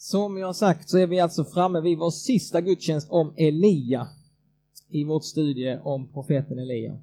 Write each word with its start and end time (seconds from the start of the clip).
Som 0.00 0.38
jag 0.38 0.56
sagt 0.56 0.90
så 0.90 0.98
är 0.98 1.06
vi 1.06 1.20
alltså 1.20 1.44
framme 1.44 1.80
vid 1.80 1.98
vår 1.98 2.10
sista 2.10 2.60
gudstjänst 2.60 3.10
om 3.10 3.34
Elia 3.36 4.08
i 4.88 5.04
vårt 5.04 5.24
studie 5.24 5.78
om 5.82 6.12
profeten 6.12 6.58
Elia. 6.58 6.98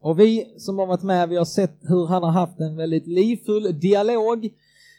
Och 0.00 0.20
vi 0.20 0.54
som 0.58 0.78
har 0.78 0.86
varit 0.86 1.02
med, 1.02 1.28
vi 1.28 1.36
har 1.36 1.44
sett 1.44 1.78
hur 1.80 2.06
han 2.06 2.22
har 2.22 2.30
haft 2.30 2.60
en 2.60 2.76
väldigt 2.76 3.06
livfull 3.06 3.80
dialog 3.80 4.50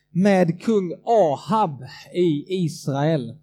med 0.09 0.61
kung 0.61 0.93
Ahab 1.05 1.83
i 2.13 2.45
Israel. 2.65 3.35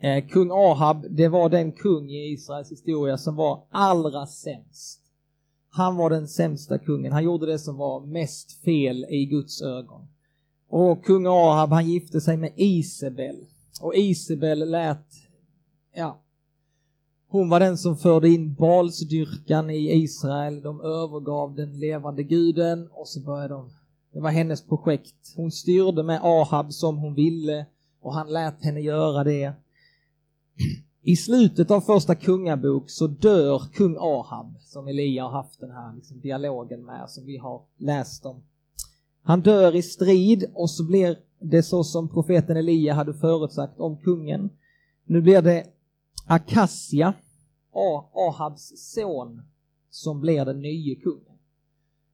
Eh, 0.00 0.26
kung 0.28 0.50
Ahab, 0.50 1.06
det 1.10 1.28
var 1.28 1.48
den 1.48 1.72
kung 1.72 2.10
i 2.10 2.32
Israels 2.32 2.72
historia 2.72 3.18
som 3.18 3.36
var 3.36 3.64
allra 3.70 4.26
sämst. 4.26 5.00
Han 5.70 5.96
var 5.96 6.10
den 6.10 6.28
sämsta 6.28 6.78
kungen, 6.78 7.12
han 7.12 7.24
gjorde 7.24 7.46
det 7.46 7.58
som 7.58 7.76
var 7.76 8.06
mest 8.06 8.64
fel 8.64 9.06
i 9.10 9.26
Guds 9.26 9.62
ögon. 9.62 10.08
Och 10.68 11.04
kung 11.04 11.26
Ahab 11.26 11.70
han 11.70 11.88
gifte 11.88 12.20
sig 12.20 12.36
med 12.36 12.52
Isabel. 12.56 13.36
Och 13.80 13.94
Isabel 13.94 14.70
lät, 14.70 15.06
ja, 15.94 16.20
hon 17.28 17.48
var 17.48 17.60
den 17.60 17.78
som 17.78 17.96
förde 17.96 18.28
in 18.28 18.54
balsdyrkan 18.54 19.70
i 19.70 19.92
Israel. 19.92 20.62
De 20.62 20.80
övergav 20.80 21.54
den 21.54 21.78
levande 21.78 22.22
guden 22.22 22.88
och 22.92 23.08
så 23.08 23.20
började 23.20 23.54
de, 23.54 23.70
det 24.12 24.20
var 24.20 24.30
hennes 24.30 24.66
projekt. 24.66 25.34
Hon 25.36 25.50
styrde 25.50 26.02
med 26.02 26.20
Ahab 26.22 26.72
som 26.72 26.98
hon 26.98 27.14
ville 27.14 27.66
och 28.00 28.14
han 28.14 28.32
lät 28.32 28.64
henne 28.64 28.80
göra 28.80 29.24
det. 29.24 29.52
I 31.02 31.16
slutet 31.16 31.70
av 31.70 31.80
första 31.80 32.14
kungabok 32.14 32.90
så 32.90 33.06
dör 33.06 33.62
kung 33.72 33.96
Ahab 34.00 34.56
som 34.60 34.88
Elia 34.88 35.22
har 35.22 35.30
haft 35.30 35.60
den 35.60 35.70
här 35.70 35.94
liksom, 35.96 36.20
dialogen 36.20 36.84
med 36.84 37.10
som 37.10 37.26
vi 37.26 37.36
har 37.36 37.62
läst 37.76 38.26
om. 38.26 38.42
Han 39.28 39.40
dör 39.40 39.76
i 39.76 39.82
strid 39.82 40.44
och 40.54 40.70
så 40.70 40.84
blir 40.84 41.18
det 41.40 41.62
så 41.62 41.84
som 41.84 42.08
profeten 42.08 42.56
Elia 42.56 42.94
hade 42.94 43.14
förutsagt 43.14 43.80
om 43.80 43.96
kungen. 43.96 44.50
Nu 45.04 45.20
blir 45.20 45.42
det 45.42 45.66
Akassia, 46.26 47.14
Ahabs 48.12 48.72
son, 48.76 49.42
som 49.90 50.20
blir 50.20 50.44
den 50.44 50.60
nye 50.60 50.94
kungen. 50.94 51.38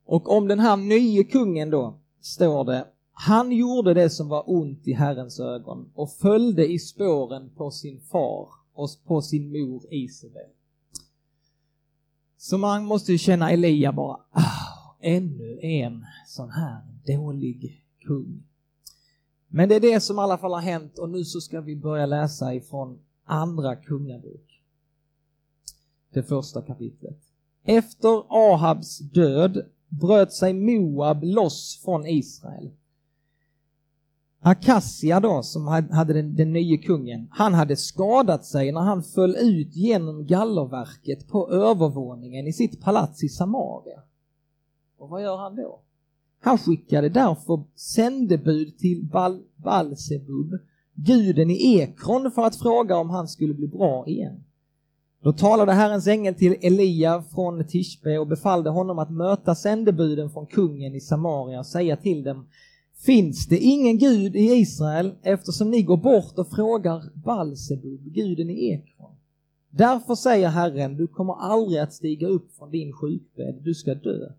Och 0.04 0.36
om 0.36 0.48
den 0.48 0.60
här 0.60 0.76
nye 0.76 1.24
kungen 1.24 1.70
då 1.70 1.98
står 2.20 2.64
det, 2.64 2.86
han 3.12 3.52
gjorde 3.52 3.94
det 3.94 4.10
som 4.10 4.28
var 4.28 4.44
ont 4.46 4.88
i 4.88 4.92
Herrens 4.92 5.40
ögon 5.40 5.90
och 5.94 6.12
följde 6.12 6.72
i 6.72 6.78
spåren 6.78 7.50
på 7.56 7.70
sin 7.70 8.00
far 8.00 8.48
och 8.74 8.88
på 9.06 9.22
sin 9.22 9.52
mor 9.52 9.82
Isabel. 9.90 10.50
Så 12.36 12.58
man 12.58 12.84
måste 12.84 13.12
ju 13.12 13.18
känna 13.18 13.50
Elia 13.50 13.92
bara, 13.92 14.16
ah, 14.30 14.63
ännu 15.04 15.58
en 15.60 16.04
sån 16.26 16.50
här 16.50 16.80
dålig 17.06 17.84
kung. 18.00 18.42
Men 19.48 19.68
det 19.68 19.74
är 19.74 19.80
det 19.80 20.00
som 20.00 20.16
i 20.16 20.20
alla 20.20 20.38
fall 20.38 20.52
har 20.52 20.60
hänt 20.60 20.98
och 20.98 21.10
nu 21.10 21.24
så 21.24 21.40
ska 21.40 21.60
vi 21.60 21.76
börja 21.76 22.06
läsa 22.06 22.54
ifrån 22.54 22.98
andra 23.24 23.76
kungabok. 23.76 24.60
Det 26.12 26.22
första 26.22 26.62
kapitlet. 26.62 27.18
Efter 27.64 28.24
Ahabs 28.28 28.98
död 28.98 29.66
bröt 29.88 30.32
sig 30.32 30.52
Moab 30.52 31.24
loss 31.24 31.80
från 31.84 32.06
Israel. 32.06 32.70
Akassia 34.40 35.20
då, 35.20 35.42
som 35.42 35.66
hade 35.66 36.12
den, 36.12 36.36
den 36.36 36.52
nye 36.52 36.78
kungen, 36.78 37.28
han 37.30 37.54
hade 37.54 37.76
skadat 37.76 38.44
sig 38.44 38.72
när 38.72 38.80
han 38.80 39.02
föll 39.02 39.36
ut 39.36 39.76
genom 39.76 40.26
gallerverket 40.26 41.28
på 41.28 41.50
övervåningen 41.50 42.46
i 42.46 42.52
sitt 42.52 42.80
palats 42.80 43.24
i 43.24 43.28
Samaria. 43.28 44.02
Och 45.04 45.10
vad 45.10 45.22
gör 45.22 45.36
han 45.36 45.56
då? 45.56 45.80
Han 46.40 46.58
skickade 46.58 47.08
därför 47.08 47.62
sändebud 47.74 48.78
till 48.78 49.04
Bal 49.12 49.42
Balsebub, 49.56 50.52
guden 50.94 51.50
i 51.50 51.78
Ekron, 51.78 52.30
för 52.30 52.42
att 52.42 52.56
fråga 52.56 52.96
om 52.96 53.10
han 53.10 53.28
skulle 53.28 53.54
bli 53.54 53.68
bra 53.68 54.06
igen. 54.06 54.44
Då 55.22 55.32
talade 55.32 55.72
Herrens 55.72 56.06
ängel 56.06 56.34
till 56.34 56.56
Elia 56.60 57.22
från 57.22 57.66
Tishbe 57.66 58.18
och 58.18 58.26
befallde 58.26 58.70
honom 58.70 58.98
att 58.98 59.10
möta 59.10 59.54
sändebuden 59.54 60.30
från 60.30 60.46
kungen 60.46 60.94
i 60.94 61.00
Samaria 61.00 61.58
och 61.58 61.66
säga 61.66 61.96
till 61.96 62.22
dem 62.22 62.46
Finns 63.06 63.46
det 63.46 63.58
ingen 63.58 63.98
gud 63.98 64.36
i 64.36 64.54
Israel 64.54 65.14
eftersom 65.22 65.70
ni 65.70 65.82
går 65.82 65.96
bort 65.96 66.38
och 66.38 66.50
frågar 66.50 67.02
Balsebub, 67.14 68.00
guden 68.14 68.50
i 68.50 68.72
Ekron? 68.72 69.14
Därför 69.70 70.14
säger 70.14 70.48
Herren, 70.48 70.96
du 70.96 71.06
kommer 71.06 71.34
aldrig 71.34 71.80
att 71.80 71.92
stiga 71.92 72.26
upp 72.26 72.52
från 72.58 72.70
din 72.70 72.92
sjukbädd, 72.92 73.60
du 73.62 73.74
ska 73.74 73.94
dö. 73.94 74.32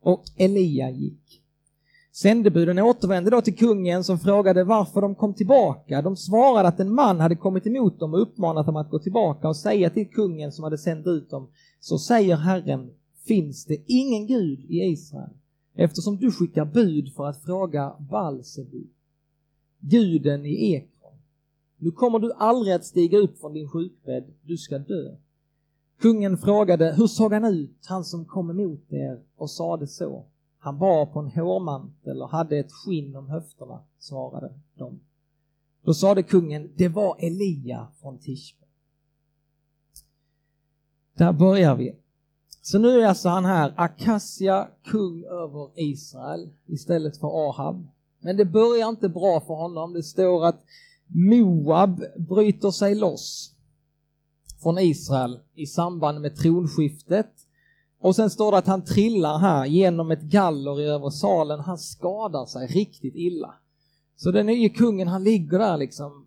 Och 0.00 0.24
Elia 0.36 0.90
gick. 0.90 1.42
Sändebuden 2.12 2.78
återvände 2.78 3.30
då 3.30 3.40
till 3.40 3.56
kungen 3.56 4.04
som 4.04 4.18
frågade 4.18 4.64
varför 4.64 5.00
de 5.00 5.14
kom 5.14 5.34
tillbaka. 5.34 6.02
De 6.02 6.16
svarade 6.16 6.68
att 6.68 6.80
en 6.80 6.94
man 6.94 7.20
hade 7.20 7.36
kommit 7.36 7.66
emot 7.66 8.00
dem 8.00 8.14
och 8.14 8.22
uppmanat 8.22 8.66
dem 8.66 8.76
att 8.76 8.90
gå 8.90 8.98
tillbaka 8.98 9.48
och 9.48 9.56
säga 9.56 9.90
till 9.90 10.10
kungen 10.10 10.52
som 10.52 10.64
hade 10.64 10.78
sänt 10.78 11.06
ut 11.06 11.30
dem, 11.30 11.48
så 11.80 11.98
säger 11.98 12.36
Herren, 12.36 12.90
finns 13.26 13.64
det 13.64 13.76
ingen 13.86 14.26
Gud 14.26 14.60
i 14.60 14.84
Israel? 14.84 15.30
Eftersom 15.74 16.16
du 16.16 16.32
skickar 16.32 16.64
bud 16.64 17.12
för 17.12 17.26
att 17.26 17.42
fråga 17.42 17.96
Balsebu, 18.10 18.84
guden 19.80 20.46
i 20.46 20.72
Ekron. 20.72 21.12
Nu 21.78 21.90
kommer 21.90 22.18
du 22.18 22.32
aldrig 22.32 22.74
att 22.74 22.84
stiga 22.84 23.18
upp 23.18 23.38
från 23.40 23.52
din 23.52 23.68
sjukbädd, 23.68 24.24
du 24.42 24.56
ska 24.56 24.78
dö. 24.78 25.16
Kungen 26.00 26.38
frågade, 26.38 26.94
hur 26.96 27.06
såg 27.06 27.32
han 27.32 27.44
ut, 27.44 27.86
han 27.86 28.04
som 28.04 28.24
kom 28.24 28.50
emot 28.50 28.92
er 28.92 29.22
och 29.36 29.50
sade 29.50 29.86
så? 29.86 30.24
Han 30.58 30.78
bar 30.78 31.06
på 31.06 31.18
en 31.18 31.30
hårmantel 31.30 32.22
och 32.22 32.30
hade 32.30 32.58
ett 32.58 32.72
skinn 32.72 33.16
om 33.16 33.28
höfterna, 33.28 33.80
svarade 33.98 34.54
de. 34.74 35.00
Då 35.82 35.94
sade 35.94 36.22
kungen, 36.22 36.70
det 36.76 36.88
var 36.88 37.16
Elia 37.18 37.88
från 38.00 38.18
Tishbe. 38.18 38.66
Där 41.14 41.32
börjar 41.32 41.76
vi. 41.76 41.96
Så 42.62 42.78
nu 42.78 43.00
är 43.00 43.06
alltså 43.06 43.28
han 43.28 43.44
här, 43.44 43.72
Akassia, 43.76 44.68
kung 44.84 45.24
över 45.24 45.70
Israel 45.74 46.48
istället 46.66 47.16
för 47.16 47.48
Ahab. 47.48 47.86
Men 48.20 48.36
det 48.36 48.44
börjar 48.44 48.88
inte 48.88 49.08
bra 49.08 49.40
för 49.40 49.54
honom. 49.54 49.92
Det 49.92 50.02
står 50.02 50.46
att 50.46 50.64
Moab 51.06 52.04
bryter 52.16 52.70
sig 52.70 52.94
loss 52.94 53.55
från 54.62 54.78
Israel 54.78 55.40
i 55.54 55.66
samband 55.66 56.20
med 56.20 56.36
tronskiftet. 56.36 57.32
Och 58.00 58.16
sen 58.16 58.30
står 58.30 58.52
det 58.52 58.58
att 58.58 58.66
han 58.66 58.84
trillar 58.84 59.38
här 59.38 59.66
genom 59.66 60.10
ett 60.10 60.22
galler 60.22 60.80
i 60.80 60.84
övre 60.84 61.10
salen. 61.10 61.60
Han 61.60 61.78
skadar 61.78 62.46
sig 62.46 62.66
riktigt 62.66 63.14
illa. 63.14 63.54
Så 64.16 64.30
den 64.30 64.46
nye 64.46 64.68
kungen 64.68 65.08
han 65.08 65.24
ligger 65.24 65.58
där 65.58 65.76
liksom. 65.76 66.26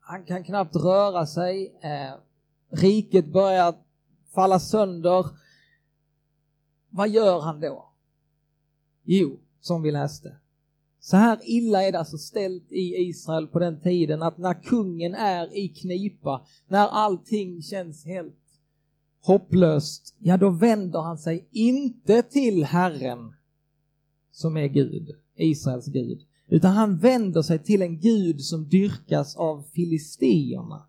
Han 0.00 0.24
kan 0.24 0.44
knappt 0.44 0.76
röra 0.76 1.26
sig. 1.26 1.78
Eh, 1.80 2.18
riket 2.70 3.32
börjar 3.32 3.74
falla 4.34 4.60
sönder. 4.60 5.26
Vad 6.90 7.08
gör 7.08 7.40
han 7.40 7.60
då? 7.60 7.92
Jo, 9.04 9.38
som 9.60 9.82
vi 9.82 9.90
läste. 9.90 10.36
Så 11.06 11.16
här 11.16 11.38
illa 11.44 11.82
är 11.82 11.92
det 11.92 11.98
alltså 11.98 12.18
ställt 12.18 12.72
i 12.72 12.94
Israel 12.96 13.46
på 13.46 13.58
den 13.58 13.80
tiden 13.80 14.22
att 14.22 14.38
när 14.38 14.62
kungen 14.62 15.14
är 15.14 15.56
i 15.56 15.68
knipa, 15.68 16.46
när 16.68 16.88
allting 16.88 17.62
känns 17.62 18.04
helt 18.04 18.60
hopplöst, 19.22 20.14
ja 20.18 20.36
då 20.36 20.50
vänder 20.50 21.00
han 21.00 21.18
sig 21.18 21.48
inte 21.50 22.22
till 22.22 22.64
Herren 22.64 23.34
som 24.30 24.56
är 24.56 24.66
Gud, 24.66 25.10
Israels 25.36 25.86
Gud, 25.86 26.22
utan 26.48 26.72
han 26.72 26.98
vänder 26.98 27.42
sig 27.42 27.58
till 27.58 27.82
en 27.82 28.00
Gud 28.00 28.40
som 28.40 28.68
dyrkas 28.68 29.36
av 29.36 29.62
filisteerna, 29.62 30.86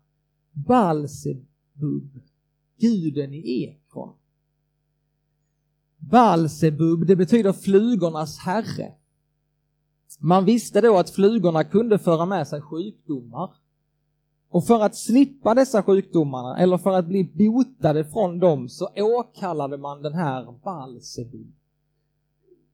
Balsebub, 0.52 2.20
guden 2.80 3.34
i 3.34 3.62
Ekron. 3.62 4.14
Balsebub, 5.96 7.06
det 7.06 7.16
betyder 7.16 7.52
flugornas 7.52 8.38
herre. 8.38 8.94
Man 10.18 10.44
visste 10.44 10.80
då 10.80 10.96
att 10.96 11.10
flugorna 11.10 11.64
kunde 11.64 11.98
föra 11.98 12.26
med 12.26 12.48
sig 12.48 12.60
sjukdomar. 12.60 13.50
Och 14.50 14.66
för 14.66 14.80
att 14.80 14.96
slippa 14.96 15.54
dessa 15.54 15.82
sjukdomarna 15.82 16.58
eller 16.58 16.78
för 16.78 16.92
att 16.92 17.06
bli 17.06 17.24
botade 17.24 18.04
från 18.04 18.38
dem 18.38 18.68
så 18.68 18.88
åkallade 18.96 19.76
man 19.76 20.02
den 20.02 20.14
här 20.14 20.54
Balsebub. 20.64 21.52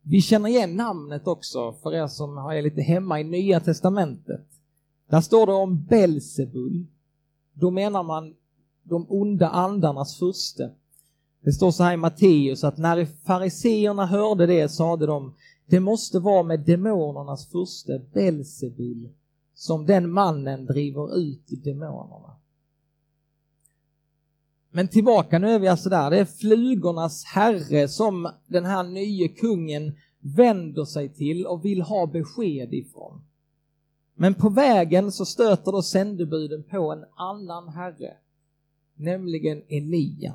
Vi 0.03 0.21
känner 0.21 0.49
igen 0.49 0.77
namnet 0.77 1.27
också 1.27 1.73
för 1.73 1.95
er 1.95 2.07
som 2.07 2.39
är 2.39 2.63
lite 2.63 2.83
hemma 2.83 3.21
i 3.21 3.25
Nya 3.25 3.61
Testamentet. 3.61 4.47
Där 5.09 5.21
står 5.21 5.47
det 5.47 5.53
om 5.53 5.85
Belsebul. 5.85 6.87
Då 7.53 7.71
menar 7.71 8.03
man 8.03 8.35
de 8.83 9.07
onda 9.09 9.49
andarnas 9.49 10.19
furste. 10.19 10.71
Det 11.45 11.53
står 11.53 11.71
så 11.71 11.83
här 11.83 11.95
i 11.95 11.97
Matteus 11.97 12.65
att 12.65 12.79
när 12.79 13.07
fariseerna 13.27 14.07
hörde 14.07 14.47
det 14.47 14.69
sade 14.69 15.07
de 15.07 15.35
det 15.67 15.81
måste 15.81 16.19
vara 16.19 16.43
med 16.43 16.61
demonernas 16.61 17.47
furste 17.47 18.03
Belsebul 18.13 19.09
som 19.55 19.87
den 19.87 20.11
mannen 20.11 20.67
driver 20.67 21.17
ut 21.17 21.65
demonerna. 21.65 22.37
Men 24.71 24.89
tillbaka, 24.89 25.39
nu 25.39 25.49
är 25.49 25.59
vi 25.59 25.69
alltså 25.69 25.89
där, 25.89 26.11
det 26.11 26.19
är 26.19 26.25
flugornas 26.25 27.25
herre 27.25 27.89
som 27.89 28.31
den 28.47 28.65
här 28.65 28.83
nye 28.83 29.29
kungen 29.29 29.99
vänder 30.19 30.85
sig 30.85 31.09
till 31.09 31.47
och 31.47 31.65
vill 31.65 31.83
ha 31.83 32.07
besked 32.07 32.75
ifrån. 32.75 33.25
Men 34.15 34.35
på 34.35 34.49
vägen 34.49 35.13
så 35.13 35.25
stöter 35.25 35.73
då 35.73 35.83
sändebuden 35.83 36.63
på 36.63 36.93
en 36.93 37.05
annan 37.17 37.69
herre, 37.69 38.17
nämligen 38.95 39.63
Elia. 39.69 40.35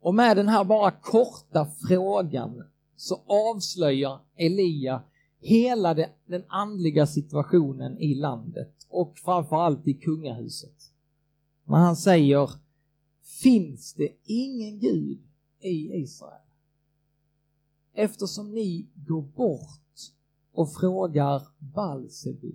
Och 0.00 0.14
med 0.14 0.36
den 0.36 0.48
här 0.48 0.64
bara 0.64 0.90
korta 0.90 1.66
frågan 1.88 2.64
så 3.02 3.22
avslöjar 3.26 4.20
Elia 4.36 5.02
hela 5.38 5.94
den 6.26 6.44
andliga 6.48 7.06
situationen 7.06 7.98
i 7.98 8.14
landet 8.14 8.86
och 8.88 9.18
framförallt 9.18 9.88
i 9.88 9.94
kungahuset. 9.94 10.92
Men 11.64 11.80
han 11.80 11.96
säger, 11.96 12.50
finns 13.42 13.94
det 13.94 14.08
ingen 14.24 14.78
Gud 14.78 15.18
i 15.60 15.94
Israel? 15.94 16.46
Eftersom 17.94 18.54
ni 18.54 18.86
går 18.94 19.22
bort 19.22 20.12
och 20.52 20.72
frågar 20.72 21.42
Balsebu. 21.58 22.52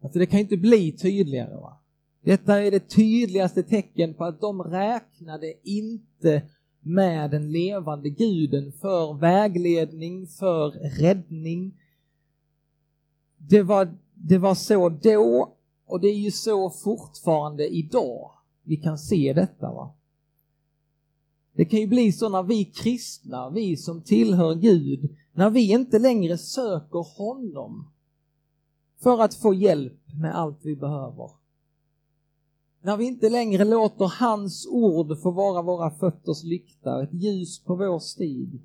Alltså 0.00 0.18
det 0.18 0.26
kan 0.26 0.40
inte 0.40 0.56
bli 0.56 0.92
tydligare. 0.92 1.54
Va? 1.54 1.80
Detta 2.20 2.62
är 2.62 2.70
det 2.70 2.88
tydligaste 2.88 3.62
tecken 3.62 4.14
på 4.14 4.24
att 4.24 4.40
de 4.40 4.62
räknade 4.62 5.68
inte 5.68 6.42
med 6.80 7.30
den 7.30 7.52
levande 7.52 8.10
guden 8.10 8.72
för 8.72 9.14
vägledning, 9.14 10.26
för 10.26 10.70
räddning. 11.00 11.74
Det 13.36 13.62
var, 13.62 13.96
det 14.14 14.38
var 14.38 14.54
så 14.54 14.88
då 14.88 15.54
och 15.86 16.00
det 16.00 16.08
är 16.08 16.18
ju 16.18 16.30
så 16.30 16.70
fortfarande 16.70 17.68
idag 17.68 18.30
vi 18.62 18.76
kan 18.76 18.98
se 18.98 19.32
detta. 19.32 19.72
va. 19.72 19.94
Det 21.52 21.64
kan 21.64 21.80
ju 21.80 21.86
bli 21.86 22.12
så 22.12 22.28
när 22.28 22.42
vi 22.42 22.64
kristna, 22.64 23.50
vi 23.50 23.76
som 23.76 24.02
tillhör 24.02 24.54
Gud, 24.54 25.16
när 25.32 25.50
vi 25.50 25.70
inte 25.72 25.98
längre 25.98 26.38
söker 26.38 27.18
honom 27.18 27.90
för 29.02 29.22
att 29.22 29.34
få 29.34 29.54
hjälp 29.54 30.00
med 30.20 30.36
allt 30.36 30.58
vi 30.62 30.76
behöver. 30.76 31.30
När 32.88 32.96
vi 32.96 33.04
inte 33.04 33.28
längre 33.28 33.64
låter 33.64 34.12
hans 34.20 34.66
ord 34.70 35.18
få 35.22 35.30
vara 35.30 35.62
våra 35.62 35.90
fötters 35.90 36.44
lykta, 36.44 37.02
ett 37.02 37.12
ljus 37.12 37.64
på 37.64 37.76
vår 37.76 37.98
stig. 37.98 38.62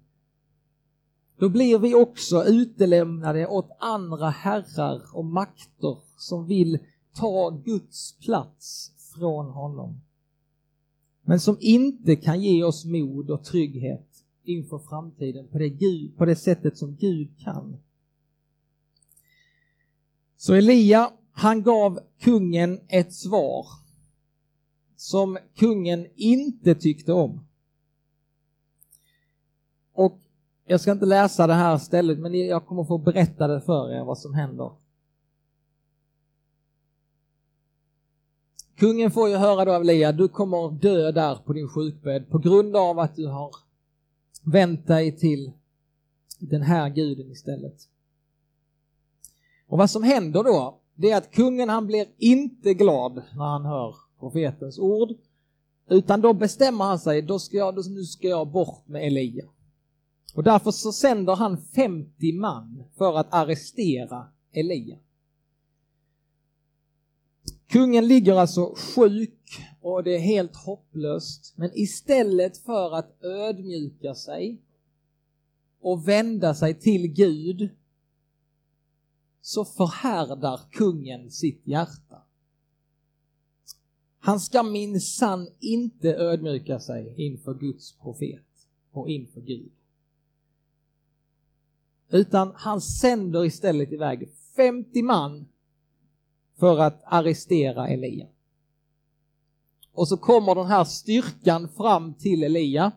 Då 1.37 1.49
blir 1.49 1.79
vi 1.79 1.95
också 1.95 2.43
utelämnade 2.43 3.47
åt 3.47 3.69
andra 3.79 4.29
herrar 4.29 5.01
och 5.13 5.25
makter 5.25 5.97
som 6.17 6.47
vill 6.47 6.79
ta 7.15 7.49
Guds 7.49 8.17
plats 8.17 8.91
från 9.15 9.45
honom. 9.45 10.01
Men 11.21 11.39
som 11.39 11.57
inte 11.59 12.15
kan 12.15 12.41
ge 12.41 12.63
oss 12.63 12.85
mod 12.85 13.29
och 13.29 13.43
trygghet 13.43 14.07
inför 14.43 14.79
framtiden 14.79 15.47
på 15.47 15.57
det, 15.57 15.69
Gud, 15.69 16.17
på 16.17 16.25
det 16.25 16.35
sättet 16.35 16.77
som 16.77 16.95
Gud 16.95 17.29
kan. 17.39 17.77
Så 20.37 20.53
Elia, 20.53 21.11
han 21.31 21.63
gav 21.63 21.99
kungen 22.19 22.79
ett 22.87 23.13
svar 23.13 23.82
som 25.03 25.37
kungen 25.55 26.07
inte 26.15 26.75
tyckte 26.75 27.13
om. 27.13 27.45
Och 29.93 30.19
jag 30.65 30.81
ska 30.81 30.91
inte 30.91 31.05
läsa 31.05 31.47
det 31.47 31.53
här 31.53 31.77
stället, 31.77 32.19
men 32.19 32.33
jag 32.33 32.65
kommer 32.65 32.83
få 32.83 32.97
berätta 32.97 33.47
det 33.47 33.61
för 33.61 33.91
er 33.91 34.03
vad 34.03 34.17
som 34.17 34.33
händer. 34.33 34.71
Kungen 38.75 39.11
får 39.11 39.29
ju 39.29 39.35
höra 39.35 39.65
då 39.65 39.73
av 39.73 39.81
Elia, 39.81 40.11
du 40.11 40.27
kommer 40.27 40.71
dö 40.71 41.11
där 41.11 41.35
på 41.35 41.53
din 41.53 41.69
sjukbädd 41.69 42.29
på 42.29 42.37
grund 42.37 42.75
av 42.75 42.99
att 42.99 43.15
du 43.15 43.27
har 43.27 43.51
vänt 44.43 44.87
dig 44.87 45.17
till 45.17 45.51
den 46.39 46.61
här 46.61 46.89
guden 46.89 47.31
istället. 47.31 47.89
Och 49.67 49.77
vad 49.77 49.89
som 49.89 50.03
händer 50.03 50.43
då, 50.43 50.79
det 50.95 51.11
är 51.11 51.17
att 51.17 51.31
kungen 51.31 51.69
han 51.69 51.87
blir 51.87 52.07
inte 52.17 52.73
glad 52.73 53.13
när 53.35 53.45
han 53.45 53.65
hör 53.65 54.02
profetens 54.23 54.79
ord, 54.79 55.09
utan 55.89 56.21
då 56.21 56.33
bestämmer 56.33 56.85
han 56.85 56.99
sig, 56.99 57.21
då 57.21 57.39
ska 57.39 57.57
jag, 57.57 57.75
då, 57.75 57.81
nu 57.89 58.03
ska 58.03 58.27
jag 58.27 58.47
bort 58.47 58.87
med 58.87 59.07
Elia. 59.07 59.45
Och 60.35 60.43
därför 60.43 60.71
så 60.71 60.91
sänder 60.91 61.35
han 61.35 61.57
50 61.57 62.33
man 62.33 62.83
för 62.97 63.17
att 63.17 63.33
arrestera 63.33 64.27
Elia. 64.51 64.97
Kungen 67.67 68.07
ligger 68.07 68.33
alltså 68.33 68.75
sjuk 68.95 69.39
och 69.81 70.03
det 70.03 70.15
är 70.15 70.19
helt 70.19 70.55
hopplöst. 70.55 71.53
Men 71.55 71.71
istället 71.73 72.57
för 72.57 72.95
att 72.95 73.23
ödmjuka 73.23 74.15
sig 74.15 74.61
och 75.81 76.07
vända 76.07 76.55
sig 76.55 76.79
till 76.79 77.07
Gud 77.07 77.69
så 79.41 79.65
förhärdar 79.65 80.59
kungen 80.71 81.31
sitt 81.31 81.61
hjärta. 81.67 82.22
Han 84.25 84.39
ska 84.39 84.63
minsann 84.63 85.47
inte 85.59 86.15
ödmjuka 86.15 86.79
sig 86.79 87.13
inför 87.17 87.53
Guds 87.53 87.97
profet 87.97 88.67
och 88.91 89.09
inför 89.09 89.41
Gud. 89.41 89.71
Utan 92.09 92.51
han 92.55 92.81
sänder 92.81 93.45
istället 93.45 93.91
iväg 93.91 94.29
50 94.55 95.01
man 95.01 95.47
för 96.59 96.79
att 96.79 97.01
arrestera 97.05 97.87
Elia. 97.87 98.27
Och 99.91 100.07
så 100.07 100.17
kommer 100.17 100.55
den 100.55 100.67
här 100.67 100.83
styrkan 100.83 101.69
fram 101.69 102.13
till 102.13 102.43
Elia. 102.43 102.91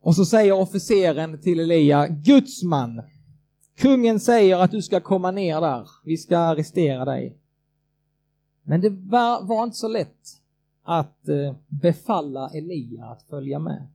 Och 0.00 0.16
så 0.16 0.24
säger 0.24 0.52
officeren 0.52 1.40
till 1.40 1.60
Elia, 1.60 2.08
Guds 2.08 2.62
man, 2.62 3.02
kungen 3.76 4.20
säger 4.20 4.58
att 4.58 4.70
du 4.70 4.82
ska 4.82 5.00
komma 5.00 5.30
ner 5.30 5.60
där, 5.60 5.88
vi 6.04 6.16
ska 6.16 6.38
arrestera 6.38 7.04
dig. 7.04 7.38
Men 8.68 8.80
det 8.80 8.90
var, 8.90 9.42
var 9.42 9.64
inte 9.64 9.76
så 9.76 9.88
lätt 9.88 10.42
att 10.82 11.28
eh, 11.28 11.54
befalla 11.68 12.50
Elia 12.50 13.04
att 13.04 13.22
följa 13.22 13.58
med. 13.58 13.86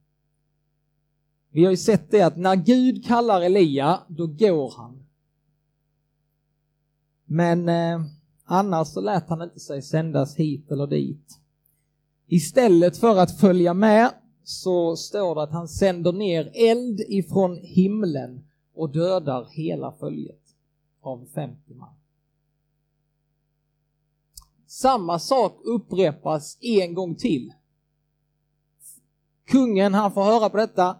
Vi 1.50 1.64
har 1.64 1.72
ju 1.72 1.78
sett 1.78 2.12
det 2.12 2.22
att 2.22 2.38
när 2.38 2.56
Gud 2.56 3.06
kallar 3.06 3.42
Elia, 3.42 4.00
då 4.08 4.28
går 4.28 4.74
han. 4.78 5.04
Men 7.26 7.70
eh, 7.70 8.02
annars 8.46 8.88
så 8.88 9.02
lät 9.02 9.30
han 9.30 9.42
inte 9.42 9.60
sig 9.60 9.82
sändas 9.82 10.36
hit 10.36 10.72
eller 10.72 10.88
dit. 10.88 11.40
Istället 12.28 12.98
för 12.98 13.18
att 13.18 13.40
följa 13.40 13.74
med 13.74 14.12
så 14.44 14.96
står 14.96 15.36
det 15.36 15.44
att 15.44 15.52
han 15.52 15.68
sänder 15.68 16.12
ner 16.12 16.52
eld 16.54 17.00
ifrån 17.00 17.58
himlen 17.62 18.44
och 18.74 18.90
dödar 18.90 19.48
hela 19.52 19.92
följet 19.92 20.56
av 21.02 21.26
50 21.34 21.74
man. 21.74 22.01
Samma 24.72 25.20
sak 25.20 25.62
upprepas 25.64 26.58
en 26.62 26.94
gång 26.94 27.16
till. 27.16 27.54
Kungen, 29.48 29.94
han 29.94 30.12
får 30.12 30.24
höra 30.24 30.50
på 30.50 30.58
detta. 30.58 30.98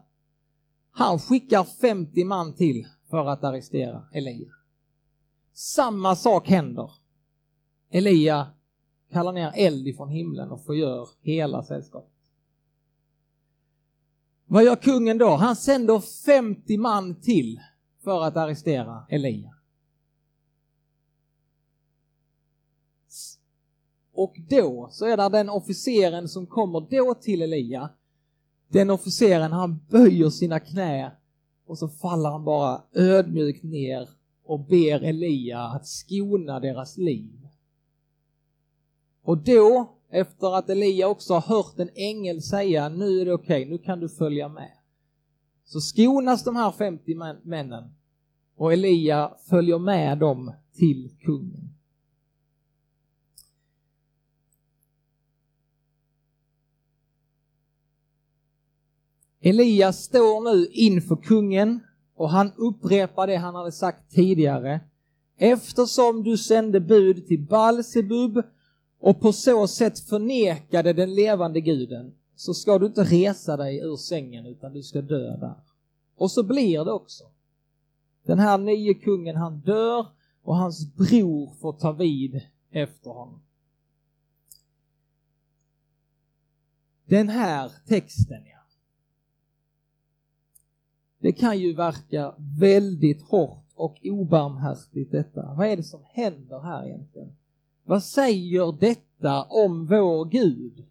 Han 0.92 1.20
skickar 1.20 1.64
50 1.64 2.24
man 2.24 2.56
till 2.56 2.88
för 3.10 3.26
att 3.26 3.44
arrestera 3.44 4.04
Elia. 4.14 4.52
Samma 5.54 6.16
sak 6.16 6.48
händer. 6.48 6.92
Elia 7.90 8.48
kallar 9.12 9.34
ner 9.34 9.52
eld 9.56 9.88
ifrån 9.88 10.10
himlen 10.10 10.52
och 10.52 10.66
förgör 10.66 11.08
hela 11.22 11.64
sällskapet. 11.64 12.14
Vad 14.46 14.64
gör 14.64 14.76
kungen 14.76 15.18
då? 15.18 15.30
Han 15.30 15.56
sänder 15.56 16.00
50 16.26 16.78
man 16.78 17.22
till 17.22 17.60
för 18.04 18.24
att 18.24 18.38
arrestera 18.38 19.06
Elia. 19.10 19.61
Och 24.22 24.36
då 24.50 24.90
så 24.92 25.06
är 25.06 25.18
det 25.18 25.30
den 25.30 25.50
officeren 25.50 26.28
som 26.28 26.48
kommer 26.48 26.88
då 26.90 27.14
till 27.14 27.42
Elia. 27.42 27.90
Den 28.68 28.90
officeren 28.90 29.52
han 29.52 29.80
böjer 29.90 30.30
sina 30.30 30.60
knä 30.60 31.12
och 31.66 31.78
så 31.78 31.88
faller 31.88 32.30
han 32.30 32.46
bara 32.46 32.82
ödmjukt 32.94 33.64
ner 33.64 34.10
och 34.44 34.60
ber 34.60 35.04
Elia 35.04 35.60
att 35.60 35.88
skona 35.88 36.60
deras 36.60 36.98
liv. 36.98 37.48
Och 39.24 39.38
då, 39.38 39.96
efter 40.10 40.56
att 40.58 40.70
Elia 40.70 41.08
också 41.08 41.34
har 41.34 41.56
hört 41.56 41.80
en 41.80 41.90
ängel 41.96 42.42
säga 42.42 42.90
nu 42.90 43.22
är 43.22 43.26
det 43.26 43.34
okej, 43.34 43.62
okay, 43.62 43.72
nu 43.72 43.78
kan 43.78 44.00
du 44.00 44.10
följa 44.10 44.50
med. 44.50 44.72
Så 45.66 45.82
skonas 45.82 46.44
de 46.44 46.56
här 46.56 46.72
50 46.72 47.16
männen 47.44 47.84
och 48.56 48.74
Elia 48.74 49.34
följer 49.50 49.80
med 49.80 50.18
dem 50.18 50.54
till 50.74 51.10
kungen. 51.20 51.81
Elias 59.42 60.04
står 60.04 60.54
nu 60.54 60.68
inför 60.72 61.16
kungen 61.16 61.80
och 62.16 62.30
han 62.30 62.52
upprepar 62.58 63.28
det 63.28 63.36
han 63.36 63.56
hade 63.56 63.72
sagt 63.72 64.12
tidigare. 64.12 64.80
Eftersom 65.38 66.24
du 66.24 66.38
sände 66.38 66.80
bud 66.80 67.28
till 67.28 67.48
Balsebub 67.48 68.44
och 69.00 69.22
på 69.22 69.34
så 69.34 69.68
sätt 69.68 70.00
förnekade 70.00 70.94
den 70.94 71.16
levande 71.16 71.62
guden 71.62 72.14
så 72.36 72.54
ska 72.54 72.80
du 72.80 72.86
inte 72.86 73.04
resa 73.04 73.58
dig 73.58 73.80
ur 73.80 73.96
sängen 73.96 74.46
utan 74.46 74.74
du 74.74 74.84
ska 74.84 75.02
dö 75.02 75.38
där. 75.38 75.56
Och 76.16 76.32
så 76.32 76.44
blir 76.44 76.86
det 76.86 76.92
också. 76.92 77.24
Den 78.24 78.40
här 78.40 78.58
nye 78.58 78.94
kungen 78.94 79.36
han 79.36 79.60
dör 79.60 80.08
och 80.44 80.56
hans 80.56 80.96
bror 80.96 81.54
får 81.62 81.74
ta 81.74 81.92
vid 81.92 82.42
efter 82.72 83.10
honom. 83.10 83.42
Den 87.06 87.30
här 87.30 87.72
texten, 87.88 88.44
ja. 88.46 88.61
Det 91.22 91.32
kan 91.32 91.60
ju 91.60 91.74
verka 91.74 92.36
väldigt 92.60 93.22
hårt 93.22 93.66
och 93.76 93.98
obarmhärtigt 94.04 95.12
detta. 95.12 95.54
Vad 95.58 95.68
är 95.68 95.78
det 95.78 95.84
som 95.84 96.02
händer 96.06 96.60
här 96.60 96.86
egentligen? 96.86 97.36
Vad 97.84 98.04
säger 98.04 98.80
detta 98.80 99.44
om 99.44 99.86
vår 99.86 100.26
Gud? 100.26 100.86